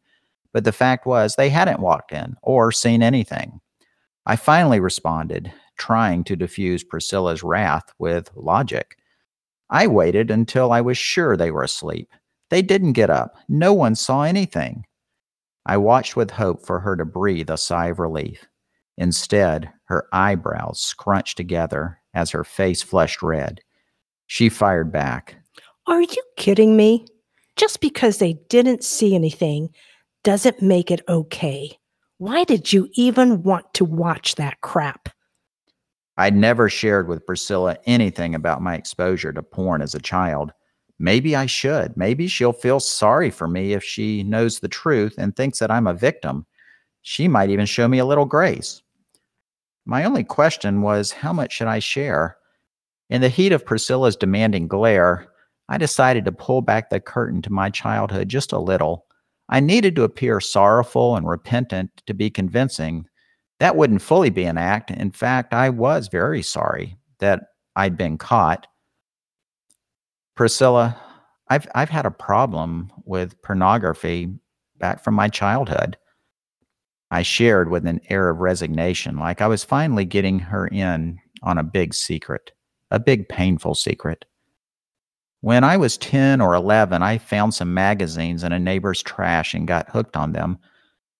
But 0.53 0.63
the 0.63 0.71
fact 0.71 1.05
was, 1.05 1.35
they 1.35 1.49
hadn't 1.49 1.81
walked 1.81 2.13
in 2.13 2.37
or 2.41 2.71
seen 2.71 3.03
anything. 3.03 3.59
I 4.25 4.37
finally 4.37 4.79
responded, 4.79 5.51
trying 5.77 6.23
to 6.23 6.37
diffuse 6.37 6.85
Priscilla's 6.85 7.43
wrath 7.43 7.93
with 7.99 8.31
logic. 8.35 8.97
I 9.69 9.87
waited 9.87 10.31
until 10.31 10.71
I 10.71 10.79
was 10.79 10.97
sure 10.97 11.35
they 11.35 11.51
were 11.51 11.63
asleep. 11.63 12.09
They 12.49 12.61
didn't 12.61 12.93
get 12.93 13.09
up. 13.09 13.35
No 13.49 13.73
one 13.73 13.95
saw 13.95 14.21
anything. 14.23 14.85
I 15.65 15.75
watched 15.77 16.15
with 16.15 16.31
hope 16.31 16.65
for 16.65 16.79
her 16.79 16.95
to 16.95 17.03
breathe 17.03 17.49
a 17.49 17.57
sigh 17.57 17.87
of 17.87 17.99
relief. 17.99 18.45
Instead, 18.97 19.71
her 19.85 20.07
eyebrows 20.13 20.79
scrunched 20.79 21.35
together 21.35 21.99
as 22.15 22.31
her 22.31 22.43
face 22.43 22.81
flushed 22.81 23.21
red. 23.21 23.61
She 24.27 24.49
fired 24.49 24.91
back. 24.91 25.35
Are 25.87 26.01
you 26.01 26.23
kidding 26.37 26.75
me? 26.75 27.05
Just 27.55 27.79
because 27.79 28.17
they 28.17 28.33
didn't 28.49 28.83
see 28.83 29.13
anything 29.13 29.69
doesn't 30.23 30.61
make 30.61 30.89
it 30.89 31.03
okay. 31.07 31.77
Why 32.17 32.43
did 32.43 32.73
you 32.73 32.89
even 32.93 33.43
want 33.43 33.73
to 33.75 33.85
watch 33.85 34.35
that 34.35 34.61
crap? 34.61 35.09
I'd 36.17 36.35
never 36.35 36.69
shared 36.69 37.07
with 37.07 37.25
Priscilla 37.25 37.77
anything 37.85 38.33
about 38.33 38.61
my 38.61 38.75
exposure 38.75 39.33
to 39.33 39.43
porn 39.43 39.81
as 39.81 39.93
a 39.93 39.99
child. 39.99 40.51
Maybe 40.97 41.35
I 41.35 41.45
should. 41.45 41.95
Maybe 41.97 42.27
she'll 42.27 42.53
feel 42.53 42.79
sorry 42.79 43.29
for 43.29 43.47
me 43.47 43.73
if 43.73 43.83
she 43.83 44.23
knows 44.23 44.59
the 44.59 44.69
truth 44.69 45.15
and 45.17 45.35
thinks 45.35 45.59
that 45.59 45.71
I'm 45.71 45.87
a 45.87 45.93
victim. 45.93 46.45
She 47.01 47.27
might 47.27 47.49
even 47.49 47.65
show 47.65 47.87
me 47.87 47.99
a 47.99 48.05
little 48.05 48.25
grace. 48.25 48.81
My 49.85 50.03
only 50.03 50.23
question 50.23 50.81
was 50.81 51.11
how 51.11 51.31
much 51.31 51.53
should 51.53 51.67
I 51.67 51.79
share? 51.79 52.37
In 53.09 53.21
the 53.21 53.29
heat 53.29 53.51
of 53.51 53.65
Priscilla's 53.65 54.15
demanding 54.15 54.67
glare, 54.67 55.27
I 55.69 55.77
decided 55.77 56.25
to 56.25 56.31
pull 56.31 56.61
back 56.61 56.89
the 56.89 56.99
curtain 56.99 57.41
to 57.43 57.53
my 57.53 57.69
childhood 57.69 58.29
just 58.29 58.51
a 58.51 58.59
little. 58.59 59.05
I 59.49 59.59
needed 59.59 59.95
to 59.95 60.03
appear 60.03 60.39
sorrowful 60.39 61.15
and 61.15 61.27
repentant 61.27 61.91
to 62.07 62.13
be 62.13 62.29
convincing. 62.29 63.05
That 63.59 63.75
wouldn't 63.75 64.01
fully 64.01 64.31
be 64.31 64.43
an 64.43 64.57
act. 64.57 64.89
In 64.89 65.11
fact, 65.11 65.53
I 65.53 65.69
was 65.69 66.07
very 66.07 66.41
sorry 66.41 66.97
that 67.19 67.41
I'd 67.75 67.97
been 67.97 68.17
caught. 68.17 68.67
Priscilla, 70.35 70.99
I've 71.47 71.67
I've 71.75 71.89
had 71.89 72.05
a 72.05 72.11
problem 72.11 72.91
with 73.05 73.41
pornography 73.43 74.33
back 74.77 75.03
from 75.03 75.13
my 75.13 75.29
childhood. 75.29 75.97
I 77.15 77.21
shared 77.21 77.71
with 77.71 77.87
an 77.87 78.01
air 78.09 78.27
of 78.27 78.39
resignation, 78.39 79.17
like 79.17 79.41
I 79.41 79.47
was 79.47 79.63
finally 79.63 80.03
getting 80.03 80.37
her 80.37 80.67
in 80.67 81.17
on 81.43 81.57
a 81.57 81.63
big 81.63 81.93
secret, 81.93 82.51
a 82.91 82.99
big 82.99 83.29
painful 83.29 83.75
secret. 83.75 84.25
When 85.39 85.63
I 85.63 85.77
was 85.77 85.97
10 85.97 86.41
or 86.41 86.53
11, 86.55 87.01
I 87.01 87.17
found 87.17 87.53
some 87.53 87.73
magazines 87.73 88.43
in 88.43 88.51
a 88.51 88.59
neighbor's 88.59 89.01
trash 89.01 89.53
and 89.53 89.65
got 89.65 89.89
hooked 89.89 90.17
on 90.17 90.33
them. 90.33 90.57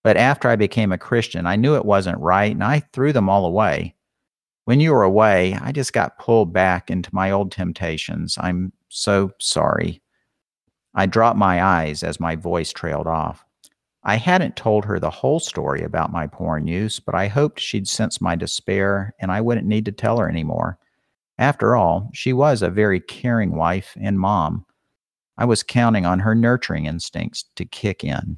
But 0.04 0.18
after 0.18 0.50
I 0.50 0.58
became 0.58 0.92
a 0.92 0.98
Christian, 0.98 1.46
I 1.46 1.56
knew 1.56 1.76
it 1.76 1.86
wasn't 1.86 2.20
right 2.20 2.52
and 2.52 2.64
I 2.64 2.82
threw 2.92 3.14
them 3.14 3.30
all 3.30 3.46
away. 3.46 3.96
When 4.66 4.82
you 4.82 4.92
were 4.92 5.04
away, 5.04 5.58
I 5.62 5.72
just 5.72 5.94
got 5.94 6.20
pulled 6.20 6.52
back 6.52 6.92
into 6.92 7.16
my 7.16 7.32
old 7.32 7.54
temptations. 7.54 8.38
I'm 8.38 8.74
so 8.90 9.32
sorry. 9.40 10.02
I 10.94 11.06
dropped 11.06 11.38
my 11.38 11.64
eyes 11.64 12.04
as 12.04 12.20
my 12.20 12.36
voice 12.36 12.74
trailed 12.74 13.08
off. 13.08 13.45
I 14.08 14.18
hadn't 14.18 14.56
told 14.56 14.86
her 14.86 15.00
the 15.00 15.10
whole 15.10 15.40
story 15.40 15.82
about 15.82 16.12
my 16.12 16.28
porn 16.28 16.68
use, 16.68 17.00
but 17.00 17.16
I 17.16 17.28
hoped 17.28 17.60
she'd 17.60 17.88
sense 17.88 18.22
my 18.22 18.36
despair 18.36 19.16
and 19.20 19.32
I 19.32 19.42
wouldn't 19.42 19.66
need 19.66 19.86
to 19.86 19.92
tell 19.92 20.20
her 20.20 20.30
anymore. 20.30 20.78
After 21.40 21.76
all, 21.76 22.12
she 22.14 22.32
was 22.32 22.62
a 22.62 22.70
very 22.70 23.00
caring 23.00 23.56
wife 23.56 23.98
and 24.00 24.20
mom. 24.20 24.66
I 25.38 25.46
was 25.46 25.64
counting 25.64 26.06
on 26.06 26.20
her 26.20 26.36
nurturing 26.36 26.86
instincts 26.86 27.46
to 27.56 27.66
kick 27.66 28.04
in. 28.04 28.38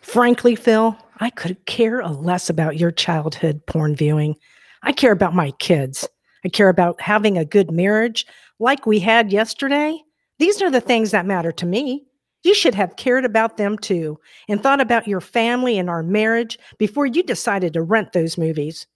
Frankly, 0.00 0.56
Phil, 0.56 0.98
I 1.20 1.30
could 1.30 1.64
care 1.66 2.04
less 2.04 2.50
about 2.50 2.76
your 2.76 2.90
childhood 2.90 3.64
porn 3.66 3.94
viewing. 3.94 4.34
I 4.82 4.92
care 4.92 5.12
about 5.12 5.34
my 5.34 5.52
kids. 5.52 6.06
I 6.44 6.48
care 6.48 6.68
about 6.68 7.00
having 7.00 7.38
a 7.38 7.44
good 7.44 7.70
marriage 7.70 8.26
like 8.58 8.84
we 8.84 8.98
had 8.98 9.32
yesterday. 9.32 9.98
These 10.38 10.60
are 10.60 10.70
the 10.70 10.80
things 10.80 11.12
that 11.12 11.24
matter 11.24 11.52
to 11.52 11.64
me. 11.66 12.04
You 12.44 12.54
should 12.54 12.74
have 12.74 12.96
cared 12.96 13.24
about 13.24 13.56
them 13.56 13.78
too 13.78 14.20
and 14.48 14.62
thought 14.62 14.80
about 14.80 15.08
your 15.08 15.22
family 15.22 15.78
and 15.78 15.90
our 15.90 16.02
marriage 16.02 16.58
before 16.78 17.06
you 17.06 17.22
decided 17.22 17.72
to 17.72 17.82
rent 17.82 18.12
those 18.12 18.38
movies. 18.38 18.86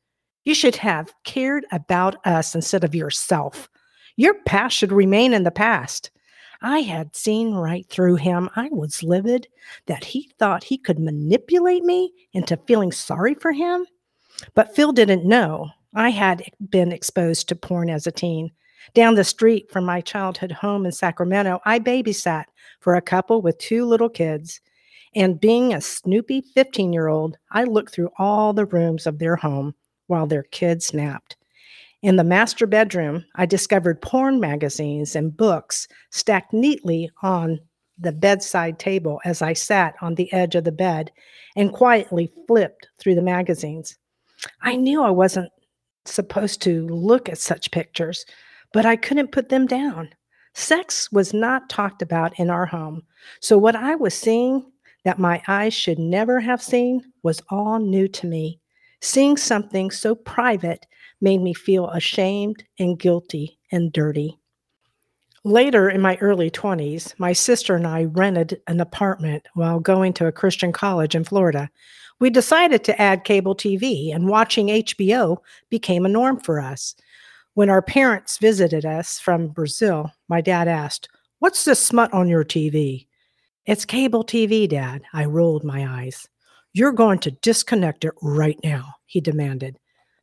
You 0.45 0.55
should 0.55 0.77
have 0.77 1.13
cared 1.25 1.67
about 1.73 2.25
us 2.27 2.55
instead 2.55 2.85
of 2.85 2.95
yourself. 2.95 3.69
Your 4.17 4.35
past 4.45 4.77
should 4.77 4.93
remain 4.93 5.33
in 5.33 5.45
the 5.45 5.51
past. 5.51 6.11
I 6.61 6.81
had 6.81 7.15
seen 7.17 7.55
right 7.55 7.87
through 7.89 8.17
him. 8.17 8.51
I 8.57 8.69
was 8.71 9.03
livid 9.03 9.47
that 9.87 10.05
he 10.05 10.31
thought 10.39 10.65
he 10.65 10.77
could 10.77 10.99
manipulate 10.99 11.85
me 11.85 12.13
into 12.33 12.57
feeling 12.67 12.93
sorry 12.93 13.35
for 13.35 13.53
him. 13.53 13.87
But 14.55 14.75
Phil 14.75 14.93
didn't 14.93 15.25
know 15.25 15.71
I 15.95 16.11
had 16.11 16.43
been 16.69 16.93
exposed 16.93 17.49
to 17.49 17.57
porn 17.57 17.89
as 17.89 18.07
a 18.07 18.13
teen. 18.13 18.51
Down 18.95 19.15
the 19.15 19.25
street 19.25 19.71
from 19.71 19.85
my 19.85 20.01
childhood 20.01 20.53
home 20.53 20.87
in 20.87 20.93
Sacramento, 20.93 21.61
I 21.65 21.79
babysat 21.79 22.45
for 22.81 22.95
a 22.95 23.03
couple 23.03 23.43
with 23.43 23.59
two 23.59 23.85
little 23.85 24.09
kids. 24.09 24.61
And 25.15 25.41
being 25.41 25.73
a 25.73 25.81
snoopy 25.81 26.43
15 26.55 26.93
year 26.93 27.09
old, 27.09 27.39
I 27.51 27.65
looked 27.65 27.93
through 27.93 28.11
all 28.19 28.53
the 28.53 28.67
rooms 28.67 29.07
of 29.07 29.19
their 29.19 29.37
home 29.37 29.75
while 30.07 30.27
their 30.27 30.45
kids 30.45 30.93
napped. 30.95 31.37
In 32.03 32.17
the 32.17 32.25
master 32.25 32.67
bedroom, 32.67 33.25
I 33.35 33.47
discovered 33.47 34.01
porn 34.01 34.39
magazines 34.39 35.17
and 35.17 35.37
books 35.37 35.89
stacked 36.11 36.53
neatly 36.53 37.11
on 37.23 37.59
the 37.99 38.13
bedside 38.13 38.79
table 38.79 39.21
as 39.25 39.43
I 39.43 39.53
sat 39.53 39.97
on 40.01 40.15
the 40.15 40.33
edge 40.33 40.55
of 40.55 40.65
the 40.65 40.73
bed 40.73 41.11
and 41.57 41.73
quietly 41.73 42.31
flipped 42.47 42.89
through 42.99 43.17
the 43.17 43.23
magazines. 43.23 43.99
I 44.63 44.77
knew 44.77 45.03
I 45.03 45.11
wasn't 45.11 45.51
supposed 46.05 46.63
to 46.63 46.87
look 46.87 47.29
at 47.29 47.39
such 47.39 47.73
pictures, 47.73 48.25
but 48.73 48.87
I 48.87 48.97
couldn't 48.97 49.33
put 49.33 49.49
them 49.49 49.67
down. 49.67 50.11
Sex 50.55 51.11
was 51.13 51.33
not 51.33 51.69
talked 51.69 52.03
about 52.03 52.39
in 52.39 52.51
our 52.51 52.67
home, 52.67 53.03
so 53.41 53.57
what 53.57 53.77
I 53.77 53.95
was 53.95 54.15
seeing 54.15 54.65
that 55.05 55.19
my 55.19 55.43
eyes 55.49 55.73
should 55.73 55.99
never 55.99 56.41
have 56.41 56.63
seen 56.63 57.01
was 57.23 57.43
all 57.51 57.79
new 57.79 58.09
to 58.09 58.27
me. 58.27 58.61
Seeing 59.01 59.37
something 59.37 59.91
so 59.91 60.15
private 60.15 60.87
made 61.21 61.41
me 61.41 61.55
feel 61.55 61.89
ashamed 61.91 62.65
and 62.79 62.99
guilty 62.99 63.59
and 63.71 63.93
dirty. 63.93 64.39
Later 65.45 65.89
in 65.89 66.01
my 66.01 66.17
early 66.17 66.51
20s, 66.51 67.15
my 67.19 67.33
sister 67.33 67.77
and 67.77 67.87
I 67.87 68.05
rented 68.05 68.61
an 68.67 68.81
apartment 68.81 69.47
while 69.55 69.81
going 69.81 70.13
to 70.15 70.27
a 70.27 70.33
Christian 70.33 70.73
college 70.73 71.15
in 71.15 71.25
Florida. 71.25 71.71
We 72.21 72.29
decided 72.29 72.83
to 72.85 73.01
add 73.01 73.25
cable 73.25 73.55
TV, 73.55 74.13
and 74.13 74.29
watching 74.29 74.67
HBO 74.67 75.39
became 75.71 76.05
a 76.05 76.09
norm 76.09 76.41
for 76.41 76.61
us. 76.61 76.97
When 77.55 77.71
our 77.71 77.83
parents 77.83 78.39
visited 78.39 78.85
us 78.85 79.19
from 79.19 79.49
Brazil, 79.49 80.13
my 80.29 80.41
dad 80.41 80.69
asked, 80.69 81.09
What's 81.41 81.65
this 81.65 81.85
smut 81.85 82.13
on 82.13 82.29
your 82.29 82.45
TV? 82.45 83.07
It's 83.67 83.85
cable 83.85 84.25
TV, 84.25 84.69
Dad. 84.69 85.03
I 85.13 85.25
rolled 85.25 85.63
my 85.63 86.03
eyes. 86.03 86.27
You're 86.73 86.93
going 86.93 87.19
to 87.21 87.31
disconnect 87.31 88.05
it 88.05 88.15
right 88.23 88.59
now, 88.65 88.95
he 89.07 89.21
demanded. 89.21 89.79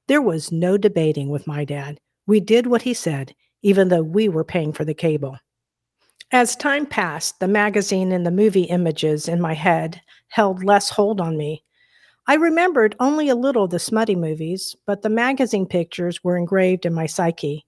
There 0.07 0.21
was 0.21 0.51
no 0.51 0.77
debating 0.77 1.29
with 1.29 1.47
my 1.47 1.65
dad. 1.65 1.99
We 2.27 2.39
did 2.39 2.67
what 2.67 2.81
he 2.81 2.93
said, 2.93 3.35
even 3.61 3.89
though 3.89 4.03
we 4.03 4.29
were 4.29 4.43
paying 4.43 4.73
for 4.73 4.85
the 4.85 4.93
cable. 4.93 5.37
As 6.31 6.55
time 6.55 6.85
passed, 6.85 7.39
the 7.39 7.47
magazine 7.47 8.11
and 8.11 8.25
the 8.25 8.31
movie 8.31 8.63
images 8.63 9.27
in 9.27 9.39
my 9.39 9.53
head 9.53 10.01
held 10.29 10.63
less 10.63 10.89
hold 10.89 11.21
on 11.21 11.37
me. 11.37 11.63
I 12.27 12.35
remembered 12.35 12.95
only 12.99 13.29
a 13.29 13.35
little 13.35 13.65
of 13.65 13.69
the 13.69 13.79
smutty 13.79 14.15
movies, 14.15 14.75
but 14.87 15.03
the 15.03 15.09
magazine 15.09 15.67
pictures 15.67 16.23
were 16.23 16.37
engraved 16.37 16.85
in 16.85 16.93
my 16.93 17.05
psyche. 17.05 17.65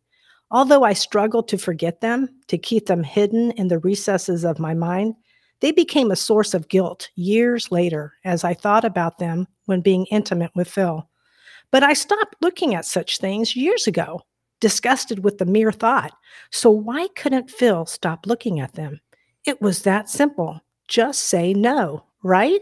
Although 0.50 0.84
I 0.84 0.94
struggled 0.94 1.48
to 1.50 1.58
forget 1.58 2.02
them, 2.02 2.30
to 2.48 2.58
keep 2.58 2.88
them 2.88 3.04
hidden 3.04 3.52
in 3.52 3.68
the 3.68 3.80
recesses 3.80 4.44
of 4.44 4.60
my 4.60 4.74
mind, 4.74 5.16
they 5.60 5.72
became 5.72 6.10
a 6.10 6.16
source 6.16 6.54
of 6.54 6.70
guilt 6.70 7.10
years 7.16 7.72
later 7.72 8.14
as 8.24 8.44
I 8.44 8.54
thought 8.54 8.86
about 8.86 9.20
them 9.20 9.48
when 9.66 9.82
being 9.82 10.06
intimate 10.08 10.52
with 10.56 10.70
Phil. 10.70 11.08
But 11.70 11.84
I 11.84 11.94
stopped 11.94 12.36
looking 12.42 12.74
at 12.74 12.86
such 12.86 13.18
things 13.18 13.56
years 13.56 13.88
ago, 13.88 14.22
disgusted 14.60 15.24
with 15.24 15.38
the 15.38 15.46
mere 15.46 15.72
thought. 15.72 16.14
So 16.52 16.72
why 16.72 17.10
couldn't 17.16 17.52
Phil 17.52 17.86
stop 17.86 18.26
looking 18.26 18.60
at 18.60 18.74
them? 18.74 19.02
It 19.46 19.62
was 19.62 19.84
that 19.84 20.10
simple. 20.10 20.62
Just 20.88 21.24
say 21.24 21.54
no, 21.54 22.06
right? 22.24 22.62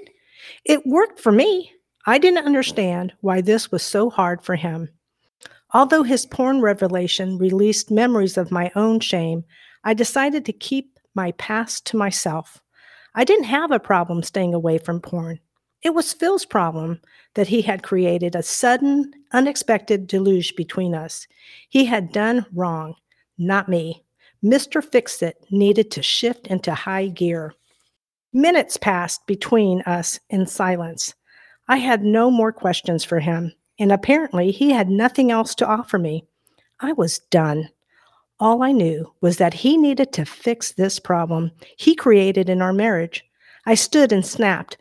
It 0.66 0.86
worked 0.86 1.20
for 1.20 1.32
me. 1.32 1.72
I 2.08 2.20
didn't 2.20 2.46
understand 2.46 3.14
why 3.22 3.42
this 3.42 3.72
was 3.72 3.82
so 3.82 4.10
hard 4.10 4.44
for 4.44 4.56
him. 4.56 4.90
Although 5.74 6.04
his 6.04 6.26
porn 6.26 6.62
revelation 6.62 7.38
released 7.38 7.90
memories 7.90 8.38
of 8.38 8.52
my 8.52 8.72
own 8.76 9.00
shame, 9.00 9.44
I 9.84 9.94
decided 9.94 10.46
to 10.46 10.54
keep 10.54 11.00
my 11.16 11.32
past 11.34 11.86
to 11.88 11.98
myself. 11.98 12.62
I 13.16 13.24
didn't 13.24 13.46
have 13.46 13.72
a 13.72 13.80
problem 13.80 14.22
staying 14.22 14.54
away 14.54 14.78
from 14.78 15.02
porn. 15.02 15.40
It 15.82 15.94
was 15.94 16.14
Phil's 16.14 16.46
problem 16.46 17.02
that 17.34 17.48
he 17.48 17.62
had 17.62 17.84
created 17.84 18.36
a 18.36 18.44
sudden, 18.44 19.12
unexpected 19.32 20.08
deluge 20.08 20.56
between 20.56 20.94
us. 20.94 21.28
He 21.70 21.86
had 21.86 22.12
done 22.12 22.46
wrong, 22.54 22.96
not 23.38 23.68
me. 23.68 24.04
Mr. 24.44 24.84
Fix 24.84 25.22
It 25.22 25.44
needed 25.50 25.92
to 25.92 26.04
shift 26.04 26.48
into 26.48 26.74
high 26.74 27.08
gear. 27.08 27.54
Minutes 28.32 28.78
passed 28.78 29.26
between 29.26 29.82
us 29.82 30.20
in 30.30 30.46
silence. 30.46 31.14
I 31.68 31.78
had 31.78 32.04
no 32.04 32.30
more 32.30 32.52
questions 32.52 33.04
for 33.04 33.20
him, 33.20 33.54
and 33.80 33.92
apparently 33.92 34.52
he 34.52 34.72
had 34.72 34.90
nothing 34.90 35.32
else 35.32 35.56
to 35.56 35.68
offer 35.68 35.98
me. 35.98 36.26
I 36.80 36.92
was 36.92 37.20
done. 37.20 37.70
All 38.40 38.62
I 38.62 38.72
knew 38.72 39.12
was 39.22 39.38
that 39.38 39.54
he 39.54 39.78
needed 39.78 40.12
to 40.14 40.26
fix 40.26 40.74
this 40.74 41.00
problem 41.00 41.52
he 41.78 41.96
created 41.96 42.50
in 42.50 42.62
our 42.62 42.74
marriage. 42.74 43.24
I 43.66 43.76
stood 43.76 44.12
and 44.12 44.26
snapped, 44.26 44.78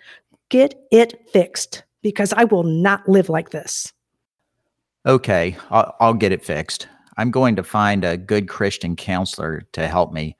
Get 0.50 0.74
it 0.92 1.28
fixed, 1.30 1.84
because 2.02 2.32
I 2.32 2.44
will 2.44 2.64
not 2.64 3.08
live 3.08 3.28
like 3.28 3.50
this. 3.50 3.92
Okay, 5.06 5.56
I'll, 5.70 5.94
I'll 6.00 6.14
get 6.14 6.32
it 6.32 6.44
fixed. 6.44 6.88
I'm 7.16 7.30
going 7.30 7.56
to 7.56 7.62
find 7.62 8.04
a 8.04 8.16
good 8.16 8.48
Christian 8.48 8.96
counselor 8.96 9.62
to 9.72 9.86
help 9.86 10.12
me. 10.12 10.36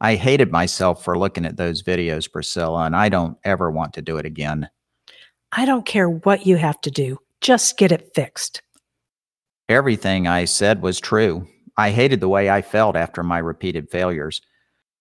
I 0.00 0.16
hated 0.16 0.52
myself 0.52 1.02
for 1.02 1.18
looking 1.18 1.46
at 1.46 1.56
those 1.56 1.82
videos, 1.82 2.30
Priscilla, 2.30 2.84
and 2.84 2.94
I 2.94 3.08
don't 3.08 3.38
ever 3.44 3.70
want 3.70 3.94
to 3.94 4.02
do 4.02 4.18
it 4.18 4.26
again. 4.26 4.68
I 5.58 5.64
don't 5.64 5.86
care 5.86 6.10
what 6.10 6.46
you 6.46 6.56
have 6.56 6.78
to 6.82 6.90
do, 6.90 7.16
just 7.40 7.78
get 7.78 7.90
it 7.90 8.10
fixed. 8.14 8.60
Everything 9.70 10.26
I 10.28 10.44
said 10.44 10.82
was 10.82 11.00
true. 11.00 11.48
I 11.78 11.92
hated 11.92 12.20
the 12.20 12.28
way 12.28 12.50
I 12.50 12.60
felt 12.60 12.94
after 12.94 13.22
my 13.22 13.38
repeated 13.38 13.90
failures. 13.90 14.42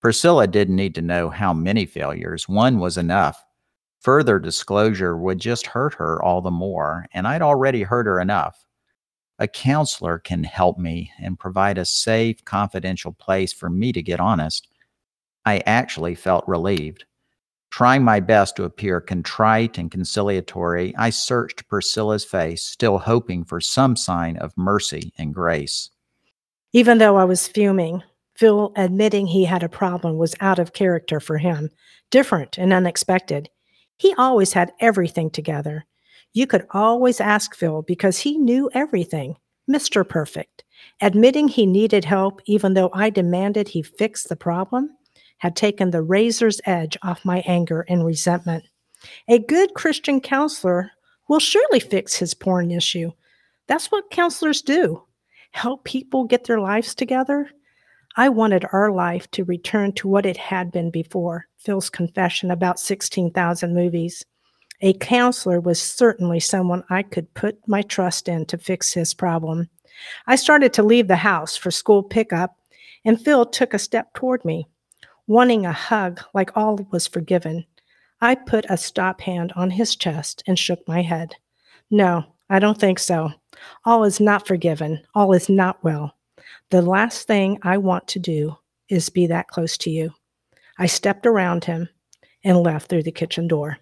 Priscilla 0.02 0.48
didn't 0.48 0.78
need 0.78 0.96
to 0.96 1.02
know 1.02 1.30
how 1.30 1.54
many 1.54 1.86
failures, 1.86 2.48
one 2.48 2.80
was 2.80 2.98
enough. 2.98 3.44
Further 4.00 4.40
disclosure 4.40 5.18
would 5.18 5.40
just 5.40 5.68
hurt 5.68 5.94
her 5.96 6.24
all 6.24 6.42
the 6.42 6.52
more, 6.52 7.06
and 7.14 7.28
I'd 7.28 7.42
already 7.42 7.84
hurt 7.84 8.06
her 8.06 8.22
enough. 8.22 8.66
A 9.40 9.50
counselor 9.50 10.20
can 10.20 10.46
help 10.46 10.78
me 10.78 11.12
and 11.20 11.38
provide 11.38 11.78
a 11.78 11.84
safe, 11.84 12.46
confidential 12.46 13.12
place 13.12 13.52
for 13.52 13.70
me 13.70 13.92
to 13.92 14.02
get 14.02 14.22
honest. 14.22 14.70
I 15.46 15.62
actually 15.66 16.16
felt 16.16 16.48
relieved. 16.48 17.04
Trying 17.76 18.06
my 18.06 18.22
best 18.22 18.56
to 18.56 18.64
appear 18.64 19.02
contrite 19.02 19.78
and 19.78 19.92
conciliatory, 19.92 20.96
I 20.98 21.10
searched 21.10 21.68
Priscilla's 21.68 22.24
face, 22.24 22.64
still 22.64 23.00
hoping 23.00 23.44
for 23.44 23.60
some 23.60 23.98
sign 23.98 24.38
of 24.38 24.58
mercy 24.58 25.12
and 25.18 25.34
grace. 25.34 25.90
Even 26.72 27.00
though 27.00 27.18
I 27.18 27.26
was 27.26 27.50
fuming, 27.50 28.02
Phil 28.34 28.72
admitting 28.78 29.28
he 29.28 29.44
had 29.44 29.62
a 29.62 29.68
problem 29.68 30.18
was 30.18 30.36
out 30.40 30.58
of 30.58 30.72
character 30.72 31.20
for 31.20 31.38
him, 31.38 31.70
different 32.12 32.58
and 32.58 32.72
unexpected. 32.72 33.50
He 33.98 34.16
always 34.18 34.54
had 34.54 34.72
everything 34.80 35.30
together. 35.30 35.86
You 36.32 36.48
could 36.48 36.66
always 36.72 37.20
ask 37.20 37.58
Phil 37.58 37.82
because 37.82 38.20
he 38.20 38.38
knew 38.38 38.70
everything. 38.74 39.36
Mr. 39.70 40.08
Perfect. 40.08 40.64
Admitting 41.02 41.50
he 41.50 41.66
needed 41.66 42.06
help, 42.06 42.40
even 42.46 42.74
though 42.74 42.92
I 42.94 43.10
demanded 43.10 43.68
he 43.68 43.82
fix 43.82 44.24
the 44.24 44.38
problem, 44.38 44.92
had 45.38 45.56
taken 45.56 45.92
the 45.92 46.02
razor's 46.02 46.62
edge 46.66 46.98
off 47.04 47.26
my 47.26 47.40
anger 47.46 47.86
and 47.88 48.06
resentment. 48.06 48.66
A 49.28 49.40
good 49.40 49.74
Christian 49.74 50.22
counselor 50.22 50.92
will 51.28 51.40
surely 51.40 51.80
fix 51.80 52.16
his 52.16 52.34
porn 52.34 52.72
issue. 52.72 53.12
That's 53.68 53.92
what 53.92 54.10
counselors 54.10 54.62
do 54.62 55.04
help 55.52 55.86
people 55.86 56.26
get 56.26 56.44
their 56.44 56.60
lives 56.60 56.94
together. 56.94 57.50
I 58.18 58.28
wanted 58.28 58.66
our 58.74 58.92
life 58.92 59.32
to 59.32 59.46
return 59.46 59.94
to 59.94 60.08
what 60.08 60.26
it 60.26 60.36
had 60.36 60.70
been 60.70 60.92
before 60.92 61.48
Phil's 61.58 61.90
confession 61.90 62.52
about 62.52 62.78
16,000 62.78 63.74
movies. 63.74 64.26
A 64.82 64.94
counselor 64.94 65.62
was 65.62 65.82
certainly 65.82 66.42
someone 66.42 66.84
I 66.90 67.04
could 67.04 67.34
put 67.34 67.58
my 67.68 67.82
trust 67.82 68.28
in 68.28 68.46
to 68.48 68.58
fix 68.58 68.94
his 68.94 69.14
problem. 69.14 69.70
I 70.28 70.36
started 70.36 70.74
to 70.74 70.84
leave 70.84 71.08
the 71.08 71.16
house 71.16 71.56
for 71.56 71.72
school 71.72 72.04
pickup, 72.04 72.58
and 73.06 73.20
Phil 73.20 73.46
took 73.46 73.74
a 73.74 73.80
step 73.80 74.14
toward 74.14 74.44
me, 74.44 74.68
wanting 75.28 75.66
a 75.66 75.72
hug 75.72 76.22
like 76.34 76.56
all 76.56 76.80
was 76.92 77.08
forgiven. 77.08 77.66
I 78.22 78.36
put 78.36 78.66
a 78.70 78.78
stop 78.78 79.22
hand 79.22 79.52
on 79.56 79.72
his 79.72 79.96
chest 79.96 80.44
and 80.48 80.58
shook 80.58 80.88
my 80.88 81.02
head. 81.02 81.36
No, 81.92 82.26
I 82.50 82.60
don't 82.60 82.80
think 82.80 83.00
so. 83.00 83.32
All 83.86 84.04
is 84.04 84.20
not 84.20 84.48
forgiven. 84.48 85.02
All 85.14 85.34
is 85.34 85.50
not 85.50 85.84
well. 85.84 86.16
The 86.72 86.82
last 86.82 87.28
thing 87.28 87.60
I 87.64 87.78
want 87.78 88.08
to 88.10 88.20
do 88.20 88.58
is 88.90 89.10
be 89.10 89.28
that 89.28 89.48
close 89.48 89.78
to 89.80 89.90
you. 89.90 90.14
I 90.78 90.88
stepped 90.88 91.26
around 91.26 91.66
him 91.66 91.90
and 92.44 92.62
left 92.62 92.90
through 92.90 93.04
the 93.04 93.12
kitchen 93.12 93.48
door. 93.48 93.78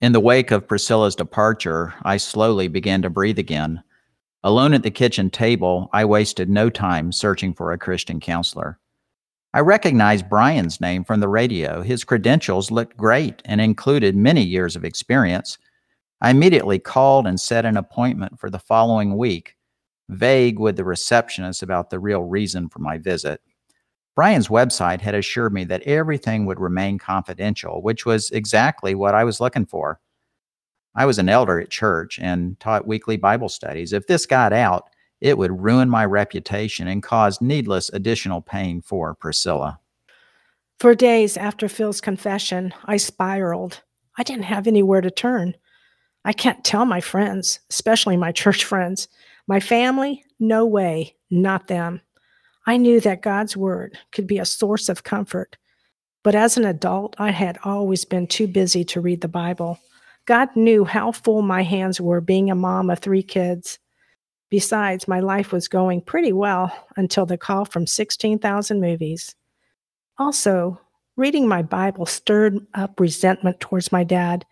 In 0.00 0.12
the 0.12 0.20
wake 0.20 0.50
of 0.50 0.66
Priscilla's 0.66 1.14
departure, 1.14 1.94
I 2.02 2.16
slowly 2.16 2.66
began 2.66 3.02
to 3.02 3.10
breathe 3.10 3.38
again. 3.38 3.82
Alone 4.42 4.74
at 4.74 4.82
the 4.82 4.90
kitchen 4.90 5.30
table, 5.30 5.88
I 5.92 6.04
wasted 6.04 6.50
no 6.50 6.68
time 6.70 7.12
searching 7.12 7.54
for 7.54 7.70
a 7.70 7.78
Christian 7.78 8.18
counselor. 8.18 8.80
I 9.54 9.60
recognized 9.60 10.30
Brian's 10.30 10.80
name 10.80 11.04
from 11.04 11.20
the 11.20 11.28
radio. 11.28 11.82
His 11.82 12.04
credentials 12.04 12.70
looked 12.70 12.96
great 12.96 13.42
and 13.44 13.60
included 13.60 14.16
many 14.16 14.42
years 14.42 14.76
of 14.76 14.84
experience. 14.84 15.58
I 16.22 16.30
immediately 16.30 16.78
called 16.78 17.26
and 17.26 17.38
set 17.38 17.66
an 17.66 17.76
appointment 17.76 18.40
for 18.40 18.48
the 18.48 18.58
following 18.58 19.18
week, 19.18 19.56
vague 20.08 20.58
with 20.58 20.76
the 20.76 20.84
receptionist 20.84 21.62
about 21.62 21.90
the 21.90 21.98
real 21.98 22.22
reason 22.22 22.70
for 22.70 22.78
my 22.78 22.96
visit. 22.96 23.42
Brian's 24.14 24.48
website 24.48 25.02
had 25.02 25.14
assured 25.14 25.52
me 25.52 25.64
that 25.64 25.82
everything 25.82 26.46
would 26.46 26.60
remain 26.60 26.98
confidential, 26.98 27.82
which 27.82 28.06
was 28.06 28.30
exactly 28.30 28.94
what 28.94 29.14
I 29.14 29.24
was 29.24 29.40
looking 29.40 29.66
for. 29.66 30.00
I 30.94 31.04
was 31.04 31.18
an 31.18 31.28
elder 31.28 31.60
at 31.60 31.70
church 31.70 32.18
and 32.18 32.58
taught 32.58 32.86
weekly 32.86 33.16
Bible 33.18 33.48
studies. 33.48 33.92
If 33.92 34.06
this 34.06 34.24
got 34.24 34.52
out, 34.54 34.88
it 35.22 35.38
would 35.38 35.62
ruin 35.62 35.88
my 35.88 36.04
reputation 36.04 36.88
and 36.88 37.00
cause 37.00 37.40
needless 37.40 37.88
additional 37.90 38.42
pain 38.42 38.82
for 38.82 39.14
Priscilla. 39.14 39.78
For 40.80 40.96
days 40.96 41.36
after 41.36 41.68
Phil's 41.68 42.00
confession, 42.00 42.74
I 42.86 42.96
spiraled. 42.96 43.82
I 44.18 44.24
didn't 44.24 44.42
have 44.44 44.66
anywhere 44.66 45.00
to 45.00 45.12
turn. 45.12 45.54
I 46.24 46.32
can't 46.32 46.64
tell 46.64 46.84
my 46.84 47.00
friends, 47.00 47.60
especially 47.70 48.16
my 48.16 48.32
church 48.42 48.64
friends. 48.64 49.06
My 49.46 49.60
family, 49.60 50.24
no 50.40 50.66
way, 50.66 51.14
not 51.30 51.68
them. 51.68 52.00
I 52.66 52.76
knew 52.76 53.00
that 53.00 53.22
God's 53.22 53.56
word 53.56 53.96
could 54.10 54.26
be 54.26 54.38
a 54.38 54.44
source 54.44 54.88
of 54.88 55.04
comfort. 55.04 55.56
But 56.24 56.34
as 56.34 56.56
an 56.56 56.64
adult, 56.64 57.14
I 57.18 57.30
had 57.30 57.58
always 57.62 58.04
been 58.04 58.26
too 58.26 58.48
busy 58.48 58.84
to 58.86 59.00
read 59.00 59.20
the 59.20 59.28
Bible. 59.28 59.78
God 60.26 60.48
knew 60.56 60.84
how 60.84 61.12
full 61.12 61.42
my 61.42 61.62
hands 61.62 62.00
were 62.00 62.20
being 62.20 62.50
a 62.50 62.56
mom 62.56 62.90
of 62.90 62.98
three 62.98 63.22
kids. 63.22 63.78
Besides, 64.52 65.08
my 65.08 65.20
life 65.20 65.50
was 65.50 65.66
going 65.66 66.02
pretty 66.02 66.30
well 66.30 66.70
until 66.98 67.24
the 67.24 67.38
call 67.38 67.64
from 67.64 67.86
16,000 67.86 68.82
movies. 68.82 69.34
Also, 70.18 70.78
reading 71.16 71.48
my 71.48 71.62
Bible 71.62 72.04
stirred 72.04 72.58
up 72.74 73.00
resentment 73.00 73.60
towards 73.60 73.90
my 73.90 74.04
dad 74.04 74.44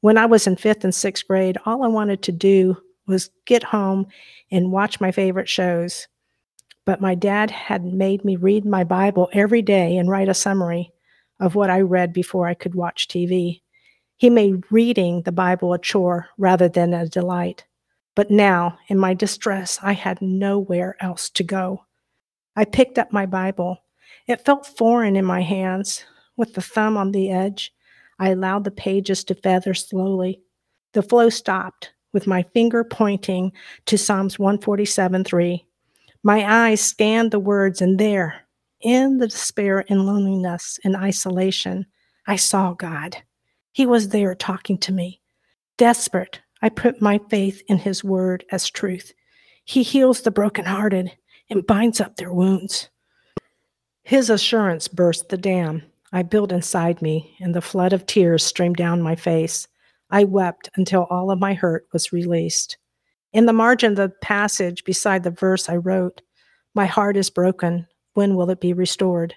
when 0.00 0.16
I 0.16 0.26
was 0.26 0.46
in 0.46 0.54
fifth 0.54 0.84
and 0.84 0.94
sixth 0.94 1.26
grade, 1.26 1.58
all 1.66 1.82
I 1.82 1.88
wanted 1.88 2.22
to 2.22 2.30
do 2.30 2.76
was 3.08 3.30
get 3.44 3.64
home 3.64 4.06
and 4.52 4.70
watch 4.70 5.00
my 5.00 5.10
favorite 5.10 5.48
shows. 5.48 6.06
But 6.84 7.00
my 7.00 7.16
dad 7.16 7.50
had 7.50 7.84
made 7.84 8.24
me 8.24 8.36
read 8.36 8.64
my 8.64 8.84
Bible 8.84 9.28
every 9.32 9.62
day 9.62 9.96
and 9.96 10.08
write 10.08 10.28
a 10.28 10.34
summary 10.34 10.92
of 11.40 11.56
what 11.56 11.68
I 11.68 11.80
read 11.80 12.12
before 12.12 12.46
I 12.46 12.54
could 12.54 12.76
watch 12.76 13.08
TV. 13.08 13.62
He 14.16 14.30
made 14.30 14.70
reading 14.70 15.22
the 15.22 15.32
Bible 15.32 15.72
a 15.72 15.80
chore 15.80 16.28
rather 16.38 16.68
than 16.68 16.94
a 16.94 17.08
delight. 17.08 17.64
But 18.14 18.30
now, 18.30 18.78
in 18.88 18.98
my 18.98 19.14
distress, 19.14 19.78
I 19.82 19.92
had 19.92 20.20
nowhere 20.20 20.96
else 21.00 21.30
to 21.30 21.42
go. 21.42 21.84
I 22.56 22.64
picked 22.64 22.98
up 22.98 23.12
my 23.12 23.26
Bible. 23.26 23.78
It 24.26 24.44
felt 24.44 24.66
foreign 24.66 25.16
in 25.16 25.24
my 25.24 25.40
hands, 25.40 26.04
with 26.36 26.54
the 26.54 26.60
thumb 26.60 26.96
on 26.96 27.12
the 27.12 27.30
edge. 27.30 27.72
I 28.18 28.28
allowed 28.30 28.64
the 28.64 28.70
pages 28.70 29.24
to 29.24 29.34
feather 29.34 29.74
slowly. 29.74 30.40
The 30.92 31.02
flow 31.02 31.30
stopped 31.30 31.92
with 32.12 32.26
my 32.26 32.42
finger 32.54 32.84
pointing 32.84 33.52
to 33.86 33.96
Psalms 33.96 34.38
147 34.38 35.24
3. 35.24 35.64
My 36.22 36.68
eyes 36.68 36.80
scanned 36.80 37.30
the 37.30 37.40
words, 37.40 37.80
and 37.80 37.98
there, 37.98 38.46
in 38.80 39.18
the 39.18 39.28
despair 39.28 39.84
and 39.88 40.06
loneliness 40.06 40.78
and 40.84 40.94
isolation, 40.96 41.86
I 42.26 42.36
saw 42.36 42.74
God. 42.74 43.16
He 43.72 43.86
was 43.86 44.10
there 44.10 44.34
talking 44.34 44.78
to 44.78 44.92
me. 44.92 45.20
Desperate, 45.78 46.40
I 46.62 46.68
put 46.68 47.02
my 47.02 47.20
faith 47.28 47.62
in 47.66 47.78
His 47.78 48.04
word 48.04 48.44
as 48.50 48.70
truth. 48.70 49.12
He 49.64 49.82
heals 49.82 50.22
the 50.22 50.30
brokenhearted 50.30 51.12
and 51.50 51.66
binds 51.66 52.00
up 52.00 52.16
their 52.16 52.32
wounds. 52.32 52.88
His 54.04 54.30
assurance 54.30 54.88
burst 54.88 55.28
the 55.28 55.36
dam. 55.36 55.82
I 56.12 56.22
built 56.22 56.52
inside 56.52 57.02
me, 57.02 57.36
and 57.40 57.54
the 57.54 57.60
flood 57.60 57.92
of 57.92 58.06
tears 58.06 58.44
streamed 58.44 58.76
down 58.76 59.02
my 59.02 59.16
face. 59.16 59.66
I 60.10 60.24
wept 60.24 60.68
until 60.76 61.04
all 61.04 61.30
of 61.30 61.40
my 61.40 61.54
hurt 61.54 61.86
was 61.92 62.12
released. 62.12 62.76
In 63.32 63.46
the 63.46 63.52
margin 63.52 63.92
of 63.92 63.96
the 63.96 64.08
passage 64.08 64.84
beside 64.84 65.22
the 65.22 65.30
verse 65.30 65.68
I 65.68 65.76
wrote, 65.76 66.20
My 66.74 66.86
heart 66.86 67.16
is 67.16 67.30
broken. 67.30 67.86
When 68.14 68.36
will 68.36 68.50
it 68.50 68.60
be 68.60 68.74
restored? 68.74 69.34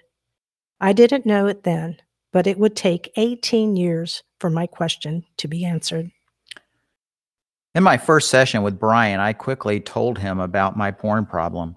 I 0.80 0.92
didn't 0.92 1.24
know 1.24 1.46
it 1.46 1.62
then, 1.62 1.96
but 2.30 2.46
it 2.46 2.58
would 2.58 2.76
take 2.76 3.12
18 3.16 3.74
years 3.74 4.22
for 4.38 4.50
my 4.50 4.66
question 4.66 5.24
to 5.38 5.48
be 5.48 5.64
answered. 5.64 6.10
In 7.76 7.82
my 7.82 7.98
first 7.98 8.30
session 8.30 8.62
with 8.62 8.80
Brian, 8.80 9.20
I 9.20 9.34
quickly 9.34 9.80
told 9.80 10.16
him 10.16 10.40
about 10.40 10.78
my 10.78 10.90
porn 10.90 11.26
problem. 11.26 11.76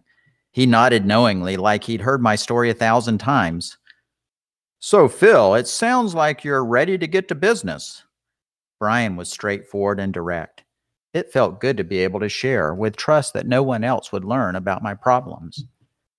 He 0.49 0.65
nodded 0.65 1.05
knowingly, 1.05 1.57
like 1.57 1.83
he'd 1.83 1.99
heard 1.99 2.21
my 2.21 2.37
story 2.37 2.69
a 2.69 2.73
thousand 2.73 3.17
times. 3.17 3.77
So, 4.79 5.09
Phil, 5.09 5.55
it 5.55 5.67
sounds 5.67 6.15
like 6.15 6.45
you're 6.45 6.63
ready 6.63 6.97
to 6.97 7.05
get 7.05 7.27
to 7.27 7.35
business. 7.35 8.01
Brian 8.79 9.17
was 9.17 9.29
straightforward 9.29 9.99
and 9.99 10.13
direct. 10.13 10.63
It 11.13 11.33
felt 11.33 11.59
good 11.59 11.75
to 11.75 11.83
be 11.83 11.97
able 11.97 12.21
to 12.21 12.29
share 12.29 12.73
with 12.73 12.95
trust 12.95 13.33
that 13.33 13.45
no 13.45 13.61
one 13.61 13.83
else 13.83 14.13
would 14.13 14.23
learn 14.23 14.55
about 14.55 14.81
my 14.81 14.93
problems. 14.93 15.65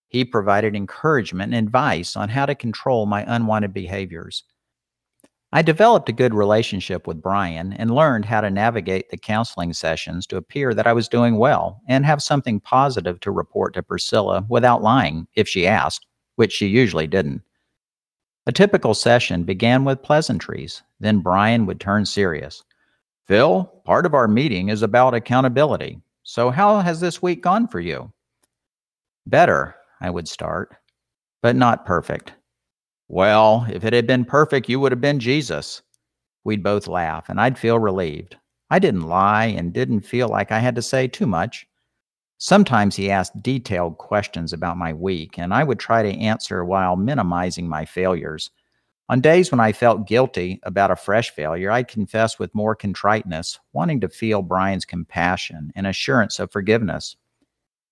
He 0.08 0.26
provided 0.26 0.76
encouragement 0.76 1.54
and 1.54 1.66
advice 1.66 2.16
on 2.16 2.28
how 2.28 2.44
to 2.44 2.54
control 2.54 3.06
my 3.06 3.24
unwanted 3.26 3.72
behaviors. 3.72 4.44
I 5.52 5.62
developed 5.62 6.08
a 6.08 6.12
good 6.12 6.32
relationship 6.32 7.08
with 7.08 7.22
Brian 7.22 7.72
and 7.72 7.92
learned 7.92 8.24
how 8.24 8.40
to 8.40 8.50
navigate 8.50 9.10
the 9.10 9.16
counseling 9.16 9.72
sessions 9.72 10.24
to 10.28 10.36
appear 10.36 10.74
that 10.74 10.86
I 10.86 10.92
was 10.92 11.08
doing 11.08 11.38
well 11.38 11.80
and 11.88 12.06
have 12.06 12.22
something 12.22 12.60
positive 12.60 13.18
to 13.20 13.32
report 13.32 13.74
to 13.74 13.82
Priscilla 13.82 14.46
without 14.48 14.82
lying 14.82 15.26
if 15.34 15.48
she 15.48 15.66
asked, 15.66 16.06
which 16.36 16.52
she 16.52 16.66
usually 16.66 17.08
didn't. 17.08 17.42
A 18.46 18.52
typical 18.52 18.94
session 18.94 19.42
began 19.42 19.84
with 19.84 20.02
pleasantries, 20.02 20.82
then 21.00 21.18
Brian 21.18 21.66
would 21.66 21.80
turn 21.80 22.06
serious. 22.06 22.62
Phil, 23.26 23.64
part 23.84 24.06
of 24.06 24.14
our 24.14 24.28
meeting 24.28 24.68
is 24.68 24.82
about 24.82 25.14
accountability. 25.14 26.00
So, 26.22 26.50
how 26.50 26.80
has 26.80 27.00
this 27.00 27.20
week 27.20 27.42
gone 27.42 27.66
for 27.66 27.80
you? 27.80 28.12
Better, 29.26 29.74
I 30.00 30.10
would 30.10 30.28
start, 30.28 30.76
but 31.42 31.56
not 31.56 31.86
perfect. 31.86 32.34
Well, 33.12 33.66
if 33.68 33.84
it 33.84 33.92
had 33.92 34.06
been 34.06 34.24
perfect, 34.24 34.68
you 34.68 34.78
would 34.78 34.92
have 34.92 35.00
been 35.00 35.18
Jesus. 35.18 35.82
We'd 36.44 36.62
both 36.62 36.86
laugh, 36.86 37.28
and 37.28 37.40
I'd 37.40 37.58
feel 37.58 37.76
relieved. 37.76 38.36
I 38.70 38.78
didn't 38.78 39.08
lie 39.08 39.46
and 39.46 39.72
didn't 39.72 40.02
feel 40.02 40.28
like 40.28 40.52
I 40.52 40.60
had 40.60 40.76
to 40.76 40.82
say 40.82 41.08
too 41.08 41.26
much. 41.26 41.66
Sometimes 42.38 42.94
he 42.94 43.10
asked 43.10 43.42
detailed 43.42 43.98
questions 43.98 44.52
about 44.52 44.76
my 44.76 44.92
week, 44.92 45.40
and 45.40 45.52
I 45.52 45.64
would 45.64 45.80
try 45.80 46.04
to 46.04 46.18
answer 46.20 46.64
while 46.64 46.94
minimizing 46.94 47.68
my 47.68 47.84
failures. 47.84 48.48
On 49.08 49.20
days 49.20 49.50
when 49.50 49.58
I 49.58 49.72
felt 49.72 50.06
guilty 50.06 50.60
about 50.62 50.92
a 50.92 50.96
fresh 50.96 51.32
failure, 51.32 51.72
I'd 51.72 51.88
confess 51.88 52.38
with 52.38 52.54
more 52.54 52.76
contriteness, 52.76 53.58
wanting 53.72 53.98
to 54.02 54.08
feel 54.08 54.40
Brian's 54.40 54.84
compassion 54.84 55.72
and 55.74 55.88
assurance 55.88 56.38
of 56.38 56.52
forgiveness. 56.52 57.16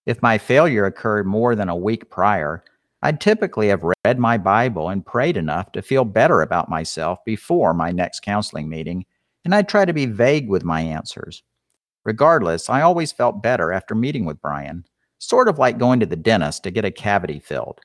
If 0.06 0.22
my 0.22 0.38
failure 0.38 0.84
occurred 0.84 1.26
more 1.26 1.56
than 1.56 1.68
a 1.68 1.74
week 1.74 2.08
prior, 2.08 2.62
I'd 3.02 3.20
typically 3.20 3.68
have 3.68 3.90
read 4.04 4.18
my 4.18 4.38
Bible 4.38 4.88
and 4.88 5.06
prayed 5.06 5.36
enough 5.36 5.70
to 5.72 5.82
feel 5.82 6.04
better 6.04 6.42
about 6.42 6.68
myself 6.68 7.20
before 7.24 7.72
my 7.72 7.92
next 7.92 8.20
counseling 8.20 8.68
meeting, 8.68 9.06
and 9.44 9.54
I'd 9.54 9.68
try 9.68 9.84
to 9.84 9.92
be 9.92 10.06
vague 10.06 10.48
with 10.48 10.64
my 10.64 10.80
answers. 10.80 11.42
Regardless, 12.04 12.68
I 12.68 12.80
always 12.80 13.12
felt 13.12 13.42
better 13.42 13.72
after 13.72 13.94
meeting 13.94 14.24
with 14.24 14.40
Brian, 14.40 14.84
sort 15.18 15.48
of 15.48 15.58
like 15.58 15.78
going 15.78 16.00
to 16.00 16.06
the 16.06 16.16
dentist 16.16 16.64
to 16.64 16.70
get 16.70 16.84
a 16.84 16.90
cavity 16.90 17.38
filled. 17.38 17.80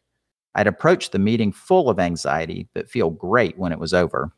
I'd 0.56 0.67
approach 0.67 1.12
the 1.12 1.19
meeting 1.19 1.52
full 1.52 1.89
of 1.89 1.99
anxiety, 1.99 2.67
but 2.73 2.89
feel 2.89 3.10
great 3.10 3.58
when 3.58 3.71
it 3.71 3.80
was 3.80 3.93
over. 3.93 4.32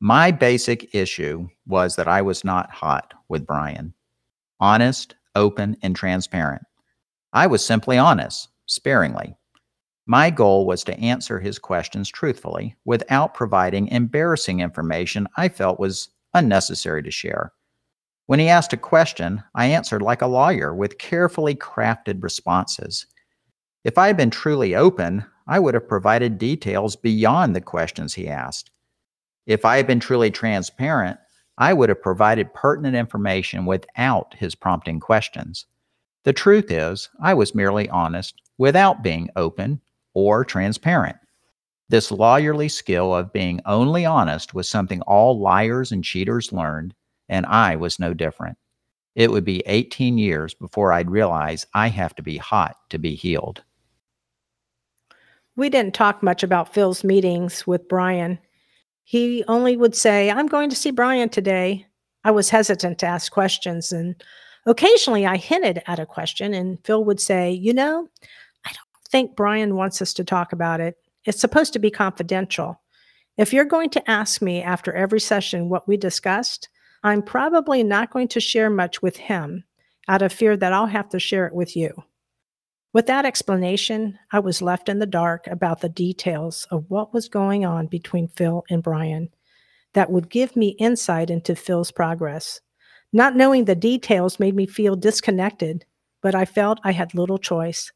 My 0.00 0.32
basic 0.32 0.94
issue 0.94 1.48
was 1.66 1.96
that 1.96 2.08
I 2.08 2.22
was 2.22 2.44
not 2.44 2.70
hot 2.70 3.14
with 3.28 3.46
Brian. 3.46 3.94
Honest, 4.60 5.14
open, 5.34 5.76
and 5.82 5.94
transparent. 5.94 6.62
I 7.32 7.46
was 7.46 7.64
simply 7.64 7.98
honest, 7.98 8.48
sparingly. 8.72 9.36
My 10.06 10.30
goal 10.30 10.66
was 10.66 10.82
to 10.84 10.98
answer 10.98 11.38
his 11.38 11.58
questions 11.58 12.08
truthfully 12.08 12.74
without 12.84 13.34
providing 13.34 13.88
embarrassing 13.88 14.60
information 14.60 15.28
I 15.36 15.48
felt 15.48 15.78
was 15.78 16.08
unnecessary 16.34 17.02
to 17.04 17.10
share. 17.10 17.52
When 18.26 18.38
he 18.38 18.48
asked 18.48 18.72
a 18.72 18.78
question, 18.78 19.42
I 19.54 19.66
answered 19.66 20.02
like 20.02 20.22
a 20.22 20.26
lawyer 20.26 20.74
with 20.74 20.98
carefully 20.98 21.54
crafted 21.54 22.22
responses. 22.22 23.06
If 23.84 23.98
I 23.98 24.06
had 24.06 24.16
been 24.16 24.30
truly 24.30 24.74
open, 24.74 25.24
I 25.46 25.58
would 25.58 25.74
have 25.74 25.88
provided 25.88 26.38
details 26.38 26.96
beyond 26.96 27.54
the 27.54 27.60
questions 27.60 28.14
he 28.14 28.28
asked. 28.28 28.70
If 29.46 29.64
I 29.64 29.76
had 29.76 29.86
been 29.86 30.00
truly 30.00 30.30
transparent, 30.30 31.18
I 31.58 31.72
would 31.72 31.88
have 31.88 32.00
provided 32.00 32.54
pertinent 32.54 32.96
information 32.96 33.66
without 33.66 34.34
his 34.34 34.54
prompting 34.54 35.00
questions. 35.00 35.66
The 36.24 36.32
truth 36.32 36.70
is, 36.70 37.08
I 37.20 37.34
was 37.34 37.54
merely 37.54 37.88
honest 37.88 38.40
without 38.58 39.02
being 39.02 39.28
open 39.36 39.80
or 40.14 40.44
transparent. 40.44 41.16
This 41.88 42.10
lawyerly 42.10 42.70
skill 42.70 43.14
of 43.14 43.32
being 43.32 43.60
only 43.66 44.04
honest 44.04 44.54
was 44.54 44.68
something 44.68 45.02
all 45.02 45.38
liars 45.38 45.92
and 45.92 46.04
cheaters 46.04 46.52
learned, 46.52 46.94
and 47.28 47.44
I 47.46 47.76
was 47.76 47.98
no 47.98 48.14
different. 48.14 48.56
It 49.14 49.30
would 49.30 49.44
be 49.44 49.62
18 49.66 50.16
years 50.16 50.54
before 50.54 50.92
I'd 50.92 51.10
realize 51.10 51.66
I 51.74 51.88
have 51.88 52.14
to 52.14 52.22
be 52.22 52.38
hot 52.38 52.76
to 52.90 52.98
be 52.98 53.14
healed. 53.14 53.62
We 55.54 55.68
didn't 55.68 55.94
talk 55.94 56.22
much 56.22 56.42
about 56.42 56.72
Phil's 56.72 57.04
meetings 57.04 57.66
with 57.66 57.88
Brian. 57.88 58.38
He 59.04 59.44
only 59.48 59.76
would 59.76 59.94
say, 59.94 60.30
I'm 60.30 60.46
going 60.46 60.70
to 60.70 60.76
see 60.76 60.92
Brian 60.92 61.28
today. 61.28 61.86
I 62.24 62.30
was 62.30 62.48
hesitant 62.48 63.00
to 63.00 63.06
ask 63.06 63.30
questions, 63.30 63.92
and 63.92 64.14
occasionally 64.66 65.26
I 65.26 65.36
hinted 65.36 65.82
at 65.86 65.98
a 65.98 66.06
question, 66.06 66.54
and 66.54 66.78
Phil 66.84 67.04
would 67.04 67.20
say, 67.20 67.50
You 67.52 67.74
know, 67.74 68.08
I 68.64 68.68
don't 68.68 69.08
think 69.10 69.36
Brian 69.36 69.76
wants 69.76 70.02
us 70.02 70.12
to 70.14 70.24
talk 70.24 70.52
about 70.52 70.80
it. 70.80 70.96
It's 71.24 71.40
supposed 71.40 71.72
to 71.74 71.78
be 71.78 71.90
confidential. 71.90 72.80
If 73.38 73.52
you're 73.52 73.64
going 73.64 73.90
to 73.90 74.10
ask 74.10 74.42
me 74.42 74.62
after 74.62 74.92
every 74.92 75.20
session 75.20 75.68
what 75.68 75.88
we 75.88 75.96
discussed, 75.96 76.68
I'm 77.02 77.22
probably 77.22 77.82
not 77.82 78.10
going 78.10 78.28
to 78.28 78.40
share 78.40 78.70
much 78.70 79.02
with 79.02 79.16
him 79.16 79.64
out 80.08 80.22
of 80.22 80.32
fear 80.32 80.56
that 80.56 80.72
I'll 80.72 80.86
have 80.86 81.08
to 81.10 81.18
share 81.18 81.46
it 81.46 81.54
with 81.54 81.76
you. 81.76 82.04
With 82.92 83.06
that 83.06 83.24
explanation, 83.24 84.18
I 84.32 84.40
was 84.40 84.60
left 84.60 84.88
in 84.88 84.98
the 84.98 85.06
dark 85.06 85.46
about 85.46 85.80
the 85.80 85.88
details 85.88 86.66
of 86.70 86.84
what 86.88 87.14
was 87.14 87.28
going 87.28 87.64
on 87.64 87.86
between 87.86 88.28
Phil 88.28 88.64
and 88.68 88.82
Brian 88.82 89.30
that 89.94 90.10
would 90.10 90.28
give 90.28 90.56
me 90.56 90.76
insight 90.78 91.30
into 91.30 91.56
Phil's 91.56 91.90
progress. 91.90 92.60
Not 93.12 93.36
knowing 93.36 93.64
the 93.64 93.74
details 93.74 94.40
made 94.40 94.54
me 94.54 94.66
feel 94.66 94.96
disconnected, 94.96 95.84
but 96.22 96.34
I 96.34 96.44
felt 96.44 96.80
I 96.82 96.92
had 96.92 97.14
little 97.14 97.38
choice. 97.38 97.92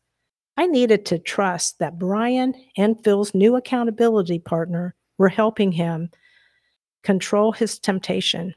I 0.56 0.66
needed 0.66 1.06
to 1.06 1.18
trust 1.18 1.78
that 1.78 1.98
Brian 1.98 2.54
and 2.76 3.02
Phil's 3.02 3.34
new 3.34 3.56
accountability 3.56 4.38
partner 4.38 4.94
were 5.18 5.28
helping 5.28 5.72
him 5.72 6.10
control 7.02 7.52
his 7.52 7.78
temptation. 7.78 8.54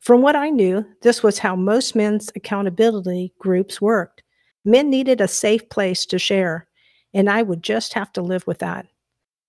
From 0.00 0.22
what 0.22 0.36
I 0.36 0.50
knew, 0.50 0.84
this 1.02 1.22
was 1.22 1.38
how 1.38 1.56
most 1.56 1.94
men's 1.94 2.30
accountability 2.36 3.32
groups 3.38 3.80
worked. 3.80 4.22
Men 4.64 4.88
needed 4.90 5.20
a 5.20 5.28
safe 5.28 5.68
place 5.68 6.06
to 6.06 6.18
share, 6.18 6.66
and 7.12 7.28
I 7.28 7.42
would 7.42 7.62
just 7.62 7.92
have 7.94 8.12
to 8.14 8.22
live 8.22 8.46
with 8.46 8.58
that. 8.58 8.86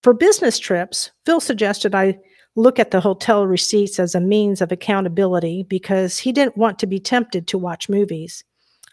For 0.04 0.14
business 0.14 0.60
trips, 0.60 1.12
Phil 1.26 1.40
suggested 1.40 1.96
I 1.96 2.20
look 2.58 2.80
at 2.80 2.90
the 2.90 3.00
hotel 3.00 3.46
receipts 3.46 4.00
as 4.00 4.16
a 4.16 4.20
means 4.20 4.62
of 4.62 4.72
accountability 4.72 5.64
because 5.64 6.18
he 6.18 6.32
didn't 6.32 6.58
want 6.58 6.80
to 6.80 6.88
be 6.88 7.00
tempted 7.00 7.48
to 7.48 7.58
watch 7.58 7.88
movies. 7.88 8.44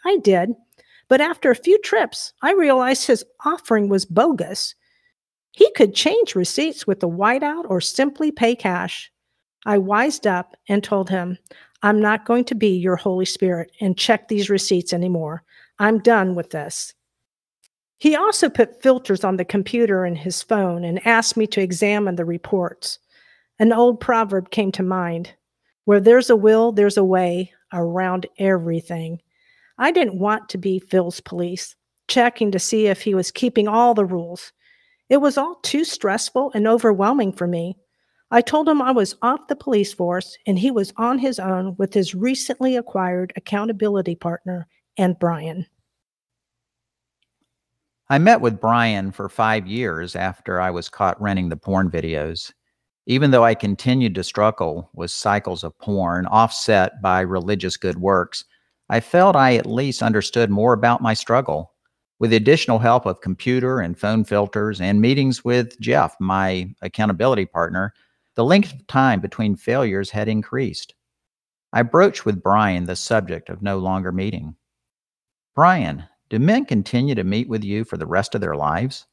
I 0.05 0.17
did, 0.17 0.51
but 1.07 1.19
after 1.19 1.49
a 1.49 1.55
few 1.55 1.79
trips, 1.79 2.31
I 2.43 2.53
realized 2.53 3.07
his 3.07 3.25
offering 3.43 3.89
was 3.89 4.05
bogus. 4.05 4.75
He 5.51 5.69
could 5.75 5.95
change 5.95 6.35
receipts 6.35 6.85
with 6.85 7.01
a 7.01 7.07
whiteout 7.07 7.65
or 7.67 7.81
simply 7.81 8.31
pay 8.31 8.55
cash. 8.55 9.11
I 9.65 9.79
wised 9.79 10.27
up 10.27 10.55
and 10.69 10.83
told 10.83 11.09
him, 11.09 11.39
I'm 11.81 11.99
not 11.99 12.25
going 12.25 12.45
to 12.45 12.55
be 12.55 12.69
your 12.69 12.95
Holy 12.95 13.25
Spirit 13.25 13.71
and 13.81 13.97
check 13.97 14.27
these 14.27 14.49
receipts 14.49 14.93
anymore. 14.93 15.43
I'm 15.79 15.99
done 15.99 16.35
with 16.35 16.51
this. 16.51 16.93
He 17.97 18.15
also 18.15 18.47
put 18.47 18.81
filters 18.83 19.23
on 19.23 19.37
the 19.37 19.45
computer 19.45 20.05
and 20.05 20.17
his 20.17 20.43
phone 20.43 20.83
and 20.83 21.05
asked 21.07 21.35
me 21.35 21.47
to 21.47 21.61
examine 21.61 22.15
the 22.15 22.25
reports. 22.25 22.99
An 23.59 23.71
old 23.71 23.99
proverb 23.99 24.49
came 24.51 24.71
to 24.73 24.83
mind 24.83 25.33
where 25.85 25.99
there's 25.99 26.29
a 26.29 26.35
will, 26.35 26.71
there's 26.71 26.97
a 26.97 27.03
way 27.03 27.53
around 27.71 28.25
everything. 28.37 29.21
I 29.77 29.91
didn't 29.91 30.19
want 30.19 30.49
to 30.49 30.57
be 30.57 30.79
Phil's 30.79 31.21
police, 31.21 31.75
checking 32.07 32.51
to 32.51 32.59
see 32.59 32.87
if 32.87 33.01
he 33.01 33.13
was 33.13 33.31
keeping 33.31 33.67
all 33.67 33.93
the 33.93 34.05
rules. 34.05 34.51
It 35.09 35.17
was 35.17 35.37
all 35.37 35.55
too 35.63 35.85
stressful 35.85 36.51
and 36.53 36.67
overwhelming 36.67 37.31
for 37.31 37.47
me. 37.47 37.77
I 38.31 38.41
told 38.41 38.67
him 38.67 38.81
I 38.81 38.91
was 38.91 39.15
off 39.21 39.47
the 39.47 39.55
police 39.55 39.93
force 39.93 40.37
and 40.47 40.57
he 40.57 40.71
was 40.71 40.91
on 40.97 41.19
his 41.19 41.39
own 41.39 41.75
with 41.77 41.93
his 41.93 42.15
recently 42.15 42.75
acquired 42.75 43.31
accountability 43.35 44.15
partner 44.15 44.67
and 44.97 45.17
Brian. 45.19 45.67
I 48.09 48.17
met 48.17 48.41
with 48.41 48.59
Brian 48.59 49.11
for 49.11 49.29
five 49.29 49.67
years 49.67 50.15
after 50.15 50.59
I 50.59 50.71
was 50.71 50.89
caught 50.89 51.21
renting 51.21 51.49
the 51.49 51.57
porn 51.57 51.89
videos. 51.89 52.51
Even 53.07 53.31
though 53.31 53.43
I 53.43 53.53
continued 53.53 54.15
to 54.15 54.23
struggle 54.23 54.89
with 54.93 55.11
cycles 55.11 55.63
of 55.63 55.77
porn 55.77 56.25
offset 56.25 57.01
by 57.01 57.21
religious 57.21 57.77
good 57.77 57.99
works, 57.99 58.43
I 58.89 58.99
felt 58.99 59.35
I 59.35 59.55
at 59.55 59.65
least 59.65 60.01
understood 60.01 60.49
more 60.49 60.73
about 60.73 61.01
my 61.01 61.13
struggle. 61.13 61.73
With 62.17 62.31
the 62.31 62.37
additional 62.37 62.79
help 62.79 63.05
of 63.05 63.21
computer 63.21 63.79
and 63.79 63.97
phone 63.97 64.23
filters 64.23 64.81
and 64.81 65.01
meetings 65.01 65.43
with 65.43 65.79
Jeff, 65.79 66.15
my 66.19 66.73
accountability 66.81 67.45
partner, 67.45 67.93
the 68.35 68.45
length 68.45 68.73
of 68.73 68.87
time 68.87 69.19
between 69.19 69.55
failures 69.55 70.09
had 70.09 70.27
increased. 70.27 70.95
I 71.73 71.83
broached 71.83 72.25
with 72.25 72.41
Brian 72.41 72.85
the 72.85 72.95
subject 72.95 73.49
of 73.49 73.61
no 73.61 73.77
longer 73.79 74.11
meeting. 74.11 74.55
Brian, 75.53 76.05
do 76.29 76.39
men 76.39 76.65
continue 76.65 77.15
to 77.15 77.23
meet 77.23 77.49
with 77.49 77.63
you 77.63 77.83
for 77.83 77.97
the 77.97 78.07
rest 78.07 78.33
of 78.33 78.41
their 78.41 78.55
lives? 78.55 79.05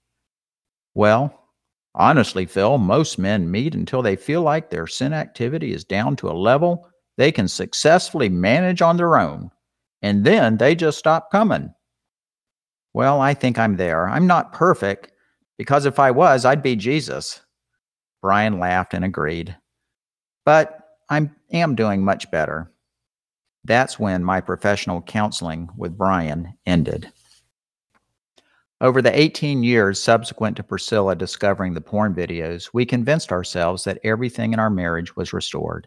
Well, 0.94 1.41
honestly, 1.94 2.46
Phil, 2.46 2.78
most 2.78 3.18
men 3.18 3.50
meet 3.50 3.74
until 3.74 4.02
they 4.02 4.16
feel 4.16 4.42
like 4.42 4.70
their 4.70 4.86
sin 4.86 5.12
activity 5.12 5.72
is 5.72 5.84
down 5.84 6.16
to 6.16 6.30
a 6.30 6.32
level 6.32 6.88
they 7.18 7.30
can 7.30 7.48
successfully 7.48 8.28
manage 8.28 8.80
on 8.80 8.96
their 8.96 9.18
own, 9.18 9.50
and 10.00 10.24
then 10.24 10.56
they 10.56 10.74
just 10.74 10.98
stop 10.98 11.30
coming. 11.30 11.72
Well, 12.94 13.20
I 13.20 13.34
think 13.34 13.58
I'm 13.58 13.76
there. 13.76 14.08
I'm 14.08 14.26
not 14.26 14.52
perfect, 14.52 15.12
because 15.58 15.86
if 15.86 15.98
I 15.98 16.10
was, 16.10 16.44
I'd 16.44 16.62
be 16.62 16.76
Jesus. 16.76 17.40
Brian 18.22 18.58
laughed 18.58 18.94
and 18.94 19.04
agreed. 19.04 19.56
But 20.44 20.78
I 21.10 21.30
am 21.52 21.74
doing 21.74 22.04
much 22.04 22.30
better. 22.30 22.72
That's 23.64 23.98
when 23.98 24.24
my 24.24 24.40
professional 24.40 25.02
counseling 25.02 25.68
with 25.76 25.96
Brian 25.96 26.54
ended. 26.66 27.12
Over 28.82 29.00
the 29.00 29.16
18 29.16 29.62
years 29.62 30.02
subsequent 30.02 30.56
to 30.56 30.64
Priscilla 30.64 31.14
discovering 31.14 31.72
the 31.72 31.80
porn 31.80 32.16
videos, 32.16 32.70
we 32.72 32.84
convinced 32.84 33.30
ourselves 33.30 33.84
that 33.84 34.00
everything 34.02 34.52
in 34.52 34.58
our 34.58 34.70
marriage 34.70 35.14
was 35.14 35.32
restored. 35.32 35.86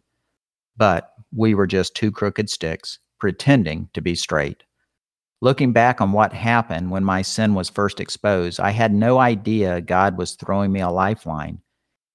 But 0.78 1.12
we 1.36 1.56
were 1.56 1.68
just 1.68 1.94
two 1.94 2.10
crooked 2.10 2.50
sticks 2.50 3.00
pretending 3.20 3.90
to 3.96 4.02
be 4.02 4.16
straight. 4.16 4.64
Looking 5.42 5.74
back 5.74 6.00
on 6.00 6.14
what 6.14 6.32
happened 6.32 6.90
when 6.90 7.04
my 7.04 7.22
sin 7.22 7.54
was 7.54 7.70
first 7.70 8.00
exposed, 8.00 8.62
I 8.62 8.70
had 8.70 8.94
no 8.94 9.18
idea 9.18 9.82
God 9.82 10.18
was 10.18 10.36
throwing 10.36 10.72
me 10.72 10.80
a 10.80 10.90
lifeline. 10.90 11.60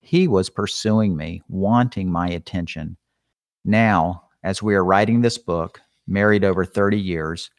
He 0.00 0.28
was 0.28 0.48
pursuing 0.48 1.14
me, 1.14 1.42
wanting 1.46 2.10
my 2.10 2.30
attention. 2.30 2.96
Now, 3.66 4.22
as 4.42 4.62
we 4.62 4.74
are 4.74 4.84
writing 4.84 5.20
this 5.20 5.36
book, 5.36 5.78
married 6.06 6.42
over 6.42 6.64
30 6.64 6.98
years, 6.98 7.50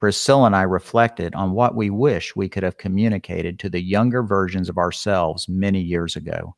Priscilla 0.00 0.46
and 0.46 0.56
I 0.56 0.62
reflected 0.62 1.34
on 1.34 1.52
what 1.52 1.74
we 1.74 1.90
wish 1.90 2.34
we 2.34 2.48
could 2.48 2.62
have 2.62 2.78
communicated 2.78 3.58
to 3.58 3.68
the 3.68 3.82
younger 3.82 4.22
versions 4.22 4.70
of 4.70 4.78
ourselves 4.78 5.46
many 5.46 5.80
years 5.80 6.16
ago. 6.16 6.56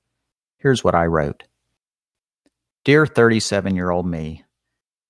Here's 0.58 0.84
what 0.84 0.94
I 0.94 1.06
wrote 1.06 1.42
Dear 2.84 3.04
37 3.04 3.74
year 3.74 3.90
old 3.90 4.06
me, 4.06 4.44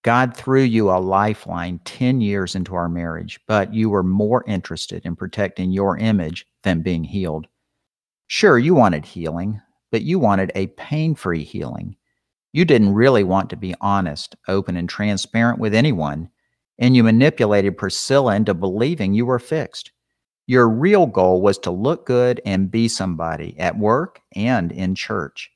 God 0.03 0.35
threw 0.35 0.62
you 0.62 0.90
a 0.90 0.99
lifeline 0.99 1.79
10 1.85 2.23
years 2.23 2.55
into 2.55 2.75
our 2.75 2.88
marriage, 2.88 3.38
but 3.47 3.75
you 3.75 3.90
were 3.90 4.03
more 4.03 4.42
interested 4.47 5.05
in 5.05 5.14
protecting 5.14 5.71
your 5.71 5.99
image 5.99 6.47
than 6.62 6.83
being 6.83 7.05
healed. 7.05 7.47
Sure, 8.29 8.59
you 8.59 8.75
wanted 8.75 9.05
healing, 9.05 9.61
but 9.90 10.03
you 10.03 10.18
wanted 10.18 10.51
a 10.55 10.68
pain 10.68 11.14
free 11.14 11.45
healing. 11.45 11.97
You 12.55 12.64
didn't 12.64 12.95
really 12.95 13.25
want 13.25 13.51
to 13.51 13.57
be 13.57 13.75
honest, 13.81 14.37
open, 14.49 14.77
and 14.77 14.88
transparent 14.88 15.59
with 15.59 15.75
anyone 15.75 16.31
and 16.83 16.97
you 16.97 17.05
manipulated 17.05 17.79
Priscilla 17.79 18.35
into 18.35 18.53
believing 18.53 19.14
you 19.14 19.25
were 19.25 19.38
fixed. 19.38 19.92
Your 20.49 20.68
real 20.68 21.07
goal 21.07 21.40
was 21.40 21.57
to 21.59 21.71
look 21.71 22.05
good 22.07 22.40
and 22.45 22.73
be 22.73 22.88
somebody 22.88 23.57
at 23.61 23.79
work 23.79 24.21
and 24.35 24.73
in 24.73 24.97
church. 24.97 25.49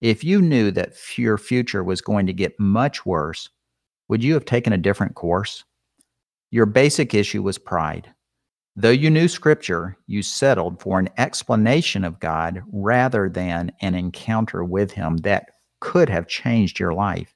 If 0.00 0.24
you 0.24 0.42
knew 0.42 0.72
that 0.72 0.94
your 1.16 1.38
future 1.38 1.84
was 1.84 2.00
going 2.00 2.26
to 2.26 2.32
get 2.32 2.58
much 2.58 3.06
worse, 3.06 3.48
would 4.08 4.24
you 4.24 4.34
have 4.34 4.44
taken 4.44 4.72
a 4.72 4.78
different 4.78 5.14
course? 5.14 5.62
Your 6.50 6.66
basic 6.66 7.14
issue 7.14 7.42
was 7.44 7.58
pride. 7.58 8.12
Though 8.74 8.90
you 8.90 9.08
knew 9.08 9.28
Scripture, 9.28 9.96
you 10.08 10.20
settled 10.20 10.82
for 10.82 10.98
an 10.98 11.10
explanation 11.16 12.02
of 12.02 12.18
God 12.18 12.60
rather 12.72 13.28
than 13.28 13.70
an 13.82 13.94
encounter 13.94 14.64
with 14.64 14.90
Him 14.90 15.18
that 15.18 15.50
could 15.80 16.08
have 16.08 16.26
changed 16.26 16.80
your 16.80 16.92
life. 16.92 17.32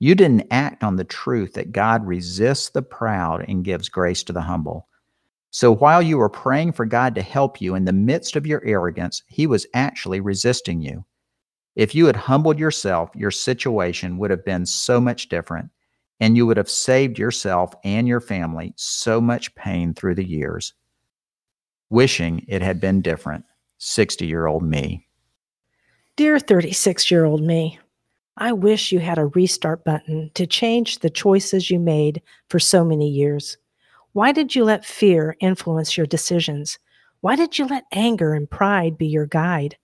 You 0.00 0.14
didn't 0.14 0.48
act 0.50 0.82
on 0.82 0.96
the 0.96 1.04
truth 1.04 1.52
that 1.52 1.72
God 1.72 2.06
resists 2.06 2.70
the 2.70 2.80
proud 2.80 3.44
and 3.46 3.64
gives 3.64 3.90
grace 3.90 4.22
to 4.24 4.32
the 4.32 4.40
humble. 4.40 4.88
So 5.50 5.74
while 5.74 6.00
you 6.00 6.16
were 6.16 6.30
praying 6.30 6.72
for 6.72 6.86
God 6.86 7.14
to 7.16 7.22
help 7.22 7.60
you 7.60 7.74
in 7.74 7.84
the 7.84 7.92
midst 7.92 8.34
of 8.34 8.46
your 8.46 8.64
arrogance, 8.64 9.22
He 9.26 9.46
was 9.46 9.66
actually 9.74 10.20
resisting 10.20 10.80
you. 10.80 11.04
If 11.76 11.94
you 11.94 12.06
had 12.06 12.16
humbled 12.16 12.58
yourself, 12.58 13.10
your 13.14 13.30
situation 13.30 14.16
would 14.16 14.30
have 14.30 14.44
been 14.44 14.64
so 14.64 15.00
much 15.00 15.28
different, 15.28 15.70
and 16.18 16.34
you 16.34 16.46
would 16.46 16.56
have 16.56 16.70
saved 16.70 17.18
yourself 17.18 17.74
and 17.84 18.08
your 18.08 18.20
family 18.20 18.72
so 18.76 19.20
much 19.20 19.54
pain 19.54 19.92
through 19.92 20.14
the 20.14 20.26
years. 20.26 20.72
Wishing 21.90 22.44
it 22.48 22.62
had 22.62 22.80
been 22.80 23.02
different, 23.02 23.44
60 23.78 24.26
year 24.26 24.46
old 24.46 24.62
me. 24.62 25.06
Dear 26.16 26.38
36 26.38 27.10
year 27.10 27.24
old 27.24 27.42
me, 27.42 27.78
I 28.36 28.52
wish 28.52 28.92
you 28.92 29.00
had 29.00 29.18
a 29.18 29.26
restart 29.26 29.84
button 29.84 30.30
to 30.34 30.46
change 30.46 30.98
the 30.98 31.10
choices 31.10 31.70
you 31.70 31.78
made 31.78 32.22
for 32.48 32.58
so 32.58 32.84
many 32.84 33.08
years. 33.08 33.58
Why 34.12 34.32
did 34.32 34.54
you 34.54 34.64
let 34.64 34.84
fear 34.84 35.36
influence 35.40 35.96
your 35.96 36.06
decisions? 36.06 36.78
Why 37.20 37.36
did 37.36 37.58
you 37.58 37.66
let 37.66 37.84
anger 37.92 38.34
and 38.34 38.50
pride 38.50 38.96
be 38.96 39.06
your 39.06 39.26
guide? 39.26 39.76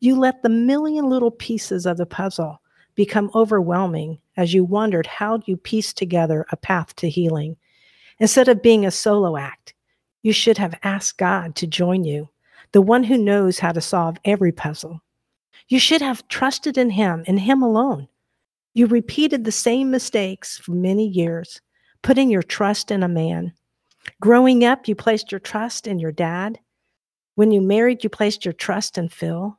You 0.00 0.18
let 0.18 0.42
the 0.42 0.48
million 0.48 1.08
little 1.08 1.30
pieces 1.30 1.86
of 1.86 1.98
the 1.98 2.06
puzzle 2.06 2.60
become 2.94 3.30
overwhelming 3.34 4.18
as 4.36 4.52
you 4.52 4.64
wondered 4.64 5.06
how 5.06 5.40
you 5.46 5.56
piece 5.56 5.92
together 5.92 6.46
a 6.50 6.56
path 6.56 6.96
to 6.96 7.08
healing. 7.08 7.56
Instead 8.18 8.48
of 8.48 8.62
being 8.62 8.84
a 8.84 8.90
solo 8.90 9.36
act, 9.36 9.74
you 10.22 10.32
should 10.32 10.58
have 10.58 10.78
asked 10.82 11.16
God 11.16 11.54
to 11.56 11.66
join 11.66 12.04
you, 12.04 12.28
the 12.72 12.82
one 12.82 13.04
who 13.04 13.16
knows 13.16 13.58
how 13.58 13.72
to 13.72 13.80
solve 13.80 14.18
every 14.24 14.52
puzzle. 14.52 15.00
You 15.70 15.78
should 15.78 16.02
have 16.02 16.26
trusted 16.26 16.76
in 16.76 16.90
Him 16.90 17.22
and 17.28 17.38
Him 17.38 17.62
alone. 17.62 18.08
You 18.74 18.88
repeated 18.88 19.44
the 19.44 19.52
same 19.52 19.88
mistakes 19.88 20.58
for 20.58 20.72
many 20.72 21.06
years, 21.06 21.60
putting 22.02 22.28
your 22.28 22.42
trust 22.42 22.90
in 22.90 23.04
a 23.04 23.08
man. 23.08 23.52
Growing 24.20 24.64
up, 24.64 24.88
you 24.88 24.96
placed 24.96 25.30
your 25.30 25.38
trust 25.38 25.86
in 25.86 26.00
your 26.00 26.10
dad. 26.10 26.58
When 27.36 27.52
you 27.52 27.60
married, 27.60 28.02
you 28.02 28.10
placed 28.10 28.44
your 28.44 28.52
trust 28.52 28.98
in 28.98 29.08
Phil. 29.10 29.56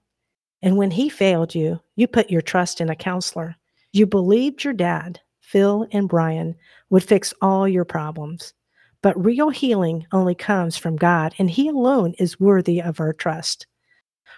And 0.62 0.76
when 0.76 0.92
he 0.92 1.08
failed 1.08 1.56
you, 1.56 1.80
you 1.96 2.08
put 2.08 2.30
your 2.30 2.42
trust 2.42 2.82
in 2.82 2.90
a 2.90 2.96
counselor. 2.96 3.56
You 3.94 4.06
believed 4.06 4.66
your 4.66 4.74
dad, 4.74 5.22
Phil 5.40 5.88
and 5.94 6.10
Brian, 6.10 6.58
would 6.90 7.06
fix 7.06 7.34
all 7.42 7.70
your 7.70 7.86
problems. 7.86 8.54
But 9.02 9.24
real 9.24 9.50
healing 9.50 10.06
only 10.12 10.36
comes 10.36 10.76
from 10.76 10.98
God, 10.98 11.34
and 11.40 11.50
He 11.50 11.70
alone 11.70 12.16
is 12.20 12.38
worthy 12.38 12.82
of 12.82 13.00
our 13.00 13.14
trust. 13.14 13.66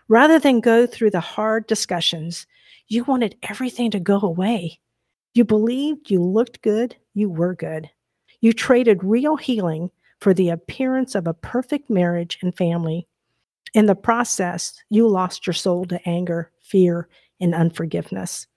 Rather 0.07 0.37
than 0.39 0.59
go 0.59 0.85
through 0.85 1.11
the 1.11 1.19
hard 1.19 1.65
discussions, 1.67 2.45
you 2.87 3.03
wanted 3.05 3.37
everything 3.43 3.89
to 3.91 3.99
go 3.99 4.19
away. 4.19 4.79
You 5.33 5.45
believed 5.45 6.11
you 6.11 6.21
looked 6.21 6.61
good, 6.61 6.95
you 7.13 7.29
were 7.29 7.55
good. 7.55 7.89
You 8.41 8.53
traded 8.53 9.03
real 9.03 9.37
healing 9.37 9.89
for 10.19 10.33
the 10.33 10.49
appearance 10.49 11.15
of 11.15 11.27
a 11.27 11.33
perfect 11.33 11.89
marriage 11.89 12.37
and 12.41 12.55
family. 12.55 13.07
In 13.73 13.85
the 13.85 13.95
process, 13.95 14.73
you 14.89 15.07
lost 15.07 15.47
your 15.47 15.53
soul 15.53 15.85
to 15.85 16.07
anger, 16.07 16.51
fear, 16.61 17.07
and 17.39 17.55
unforgiveness. 17.55 18.47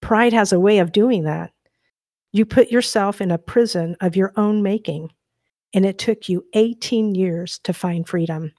Pride 0.00 0.32
has 0.32 0.52
a 0.52 0.60
way 0.60 0.78
of 0.78 0.92
doing 0.92 1.24
that. 1.24 1.52
You 2.32 2.46
put 2.46 2.70
yourself 2.70 3.20
in 3.20 3.30
a 3.30 3.38
prison 3.38 3.96
of 4.00 4.16
your 4.16 4.32
own 4.36 4.62
making, 4.62 5.12
and 5.74 5.84
it 5.84 5.98
took 5.98 6.28
you 6.28 6.46
18 6.54 7.14
years 7.14 7.58
to 7.64 7.72
find 7.72 8.08
freedom 8.08 8.52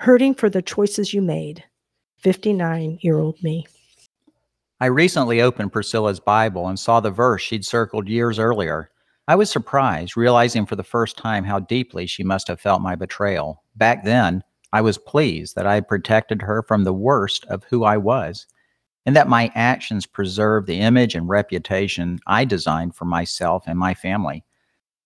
hurting 0.00 0.32
for 0.34 0.48
the 0.48 0.62
choices 0.62 1.12
you 1.12 1.20
made. 1.20 1.62
59 2.20 2.98
year 3.02 3.18
old 3.18 3.36
me. 3.42 3.66
I 4.80 4.86
recently 4.86 5.42
opened 5.42 5.74
Priscilla's 5.74 6.20
Bible 6.20 6.68
and 6.68 6.78
saw 6.78 7.00
the 7.00 7.10
verse 7.10 7.42
she'd 7.42 7.66
circled 7.66 8.08
years 8.08 8.38
earlier. 8.38 8.90
I 9.28 9.34
was 9.34 9.50
surprised, 9.50 10.16
realizing 10.16 10.64
for 10.64 10.74
the 10.74 10.82
first 10.82 11.18
time 11.18 11.44
how 11.44 11.58
deeply 11.58 12.06
she 12.06 12.24
must 12.24 12.48
have 12.48 12.62
felt 12.62 12.80
my 12.80 12.94
betrayal. 12.94 13.62
Back 13.76 14.04
then, 14.04 14.42
I 14.72 14.80
was 14.80 14.96
pleased 14.96 15.54
that 15.56 15.66
I 15.66 15.74
had 15.74 15.86
protected 15.86 16.40
her 16.40 16.62
from 16.62 16.84
the 16.84 16.94
worst 16.94 17.44
of 17.50 17.64
who 17.64 17.84
I 17.84 17.98
was, 17.98 18.46
and 19.04 19.14
that 19.16 19.28
my 19.28 19.52
actions 19.54 20.06
preserved 20.06 20.66
the 20.66 20.80
image 20.80 21.14
and 21.14 21.28
reputation 21.28 22.20
I 22.26 22.46
designed 22.46 22.94
for 22.94 23.04
myself 23.04 23.64
and 23.66 23.78
my 23.78 23.92
family. 23.92 24.44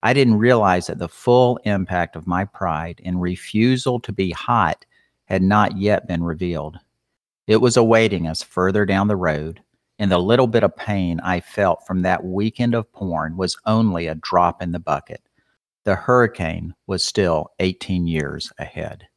I 0.03 0.13
didn't 0.13 0.37
realize 0.37 0.87
that 0.87 0.99
the 0.99 1.09
full 1.09 1.57
impact 1.65 2.15
of 2.15 2.27
my 2.27 2.45
pride 2.45 3.01
and 3.03 3.21
refusal 3.21 3.99
to 4.01 4.11
be 4.11 4.31
hot 4.31 4.85
had 5.25 5.41
not 5.41 5.77
yet 5.77 6.07
been 6.07 6.23
revealed. 6.23 6.77
It 7.47 7.57
was 7.57 7.77
awaiting 7.77 8.27
us 8.27 8.43
further 8.43 8.85
down 8.85 9.07
the 9.07 9.15
road, 9.15 9.61
and 9.97 10.11
the 10.11 10.19
little 10.19 10.47
bit 10.47 10.63
of 10.63 10.75
pain 10.75 11.19
I 11.21 11.39
felt 11.39 11.85
from 11.87 12.01
that 12.01 12.23
weekend 12.23 12.75
of 12.75 12.91
porn 12.91 13.37
was 13.37 13.57
only 13.65 14.07
a 14.07 14.15
drop 14.15 14.61
in 14.61 14.71
the 14.71 14.79
bucket. 14.79 15.21
The 15.83 15.95
hurricane 15.95 16.73
was 16.87 17.03
still 17.03 17.51
18 17.59 18.07
years 18.07 18.51
ahead. 18.57 19.07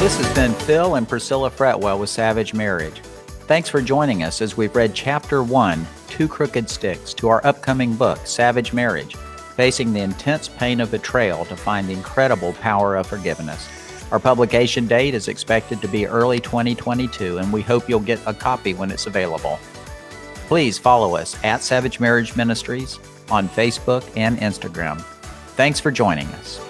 This 0.00 0.16
has 0.16 0.34
been 0.34 0.54
Phil 0.54 0.94
and 0.94 1.08
Priscilla 1.08 1.50
Fretwell 1.50 1.98
with 1.98 2.08
Savage 2.08 2.54
Marriage. 2.54 3.00
Thanks 3.46 3.68
for 3.68 3.82
joining 3.82 4.22
us 4.22 4.40
as 4.40 4.56
we've 4.56 4.74
read 4.74 4.94
Chapter 4.94 5.42
1 5.42 5.86
Two 6.20 6.28
Crooked 6.28 6.68
Sticks 6.68 7.14
to 7.14 7.30
our 7.30 7.40
upcoming 7.46 7.94
book, 7.94 8.18
Savage 8.26 8.74
Marriage 8.74 9.16
Facing 9.56 9.94
the 9.94 10.00
Intense 10.00 10.48
Pain 10.48 10.82
of 10.82 10.90
Betrayal 10.90 11.46
to 11.46 11.56
Find 11.56 11.88
the 11.88 11.94
Incredible 11.94 12.52
Power 12.52 12.96
of 12.96 13.06
Forgiveness. 13.06 13.66
Our 14.12 14.20
publication 14.20 14.86
date 14.86 15.14
is 15.14 15.28
expected 15.28 15.80
to 15.80 15.88
be 15.88 16.06
early 16.06 16.38
2022, 16.38 17.38
and 17.38 17.50
we 17.50 17.62
hope 17.62 17.88
you'll 17.88 18.00
get 18.00 18.20
a 18.26 18.34
copy 18.34 18.74
when 18.74 18.90
it's 18.90 19.06
available. 19.06 19.58
Please 20.46 20.76
follow 20.76 21.16
us 21.16 21.42
at 21.42 21.62
Savage 21.62 22.00
Marriage 22.00 22.36
Ministries 22.36 22.98
on 23.30 23.48
Facebook 23.48 24.06
and 24.14 24.36
Instagram. 24.40 25.00
Thanks 25.56 25.80
for 25.80 25.90
joining 25.90 26.26
us. 26.26 26.60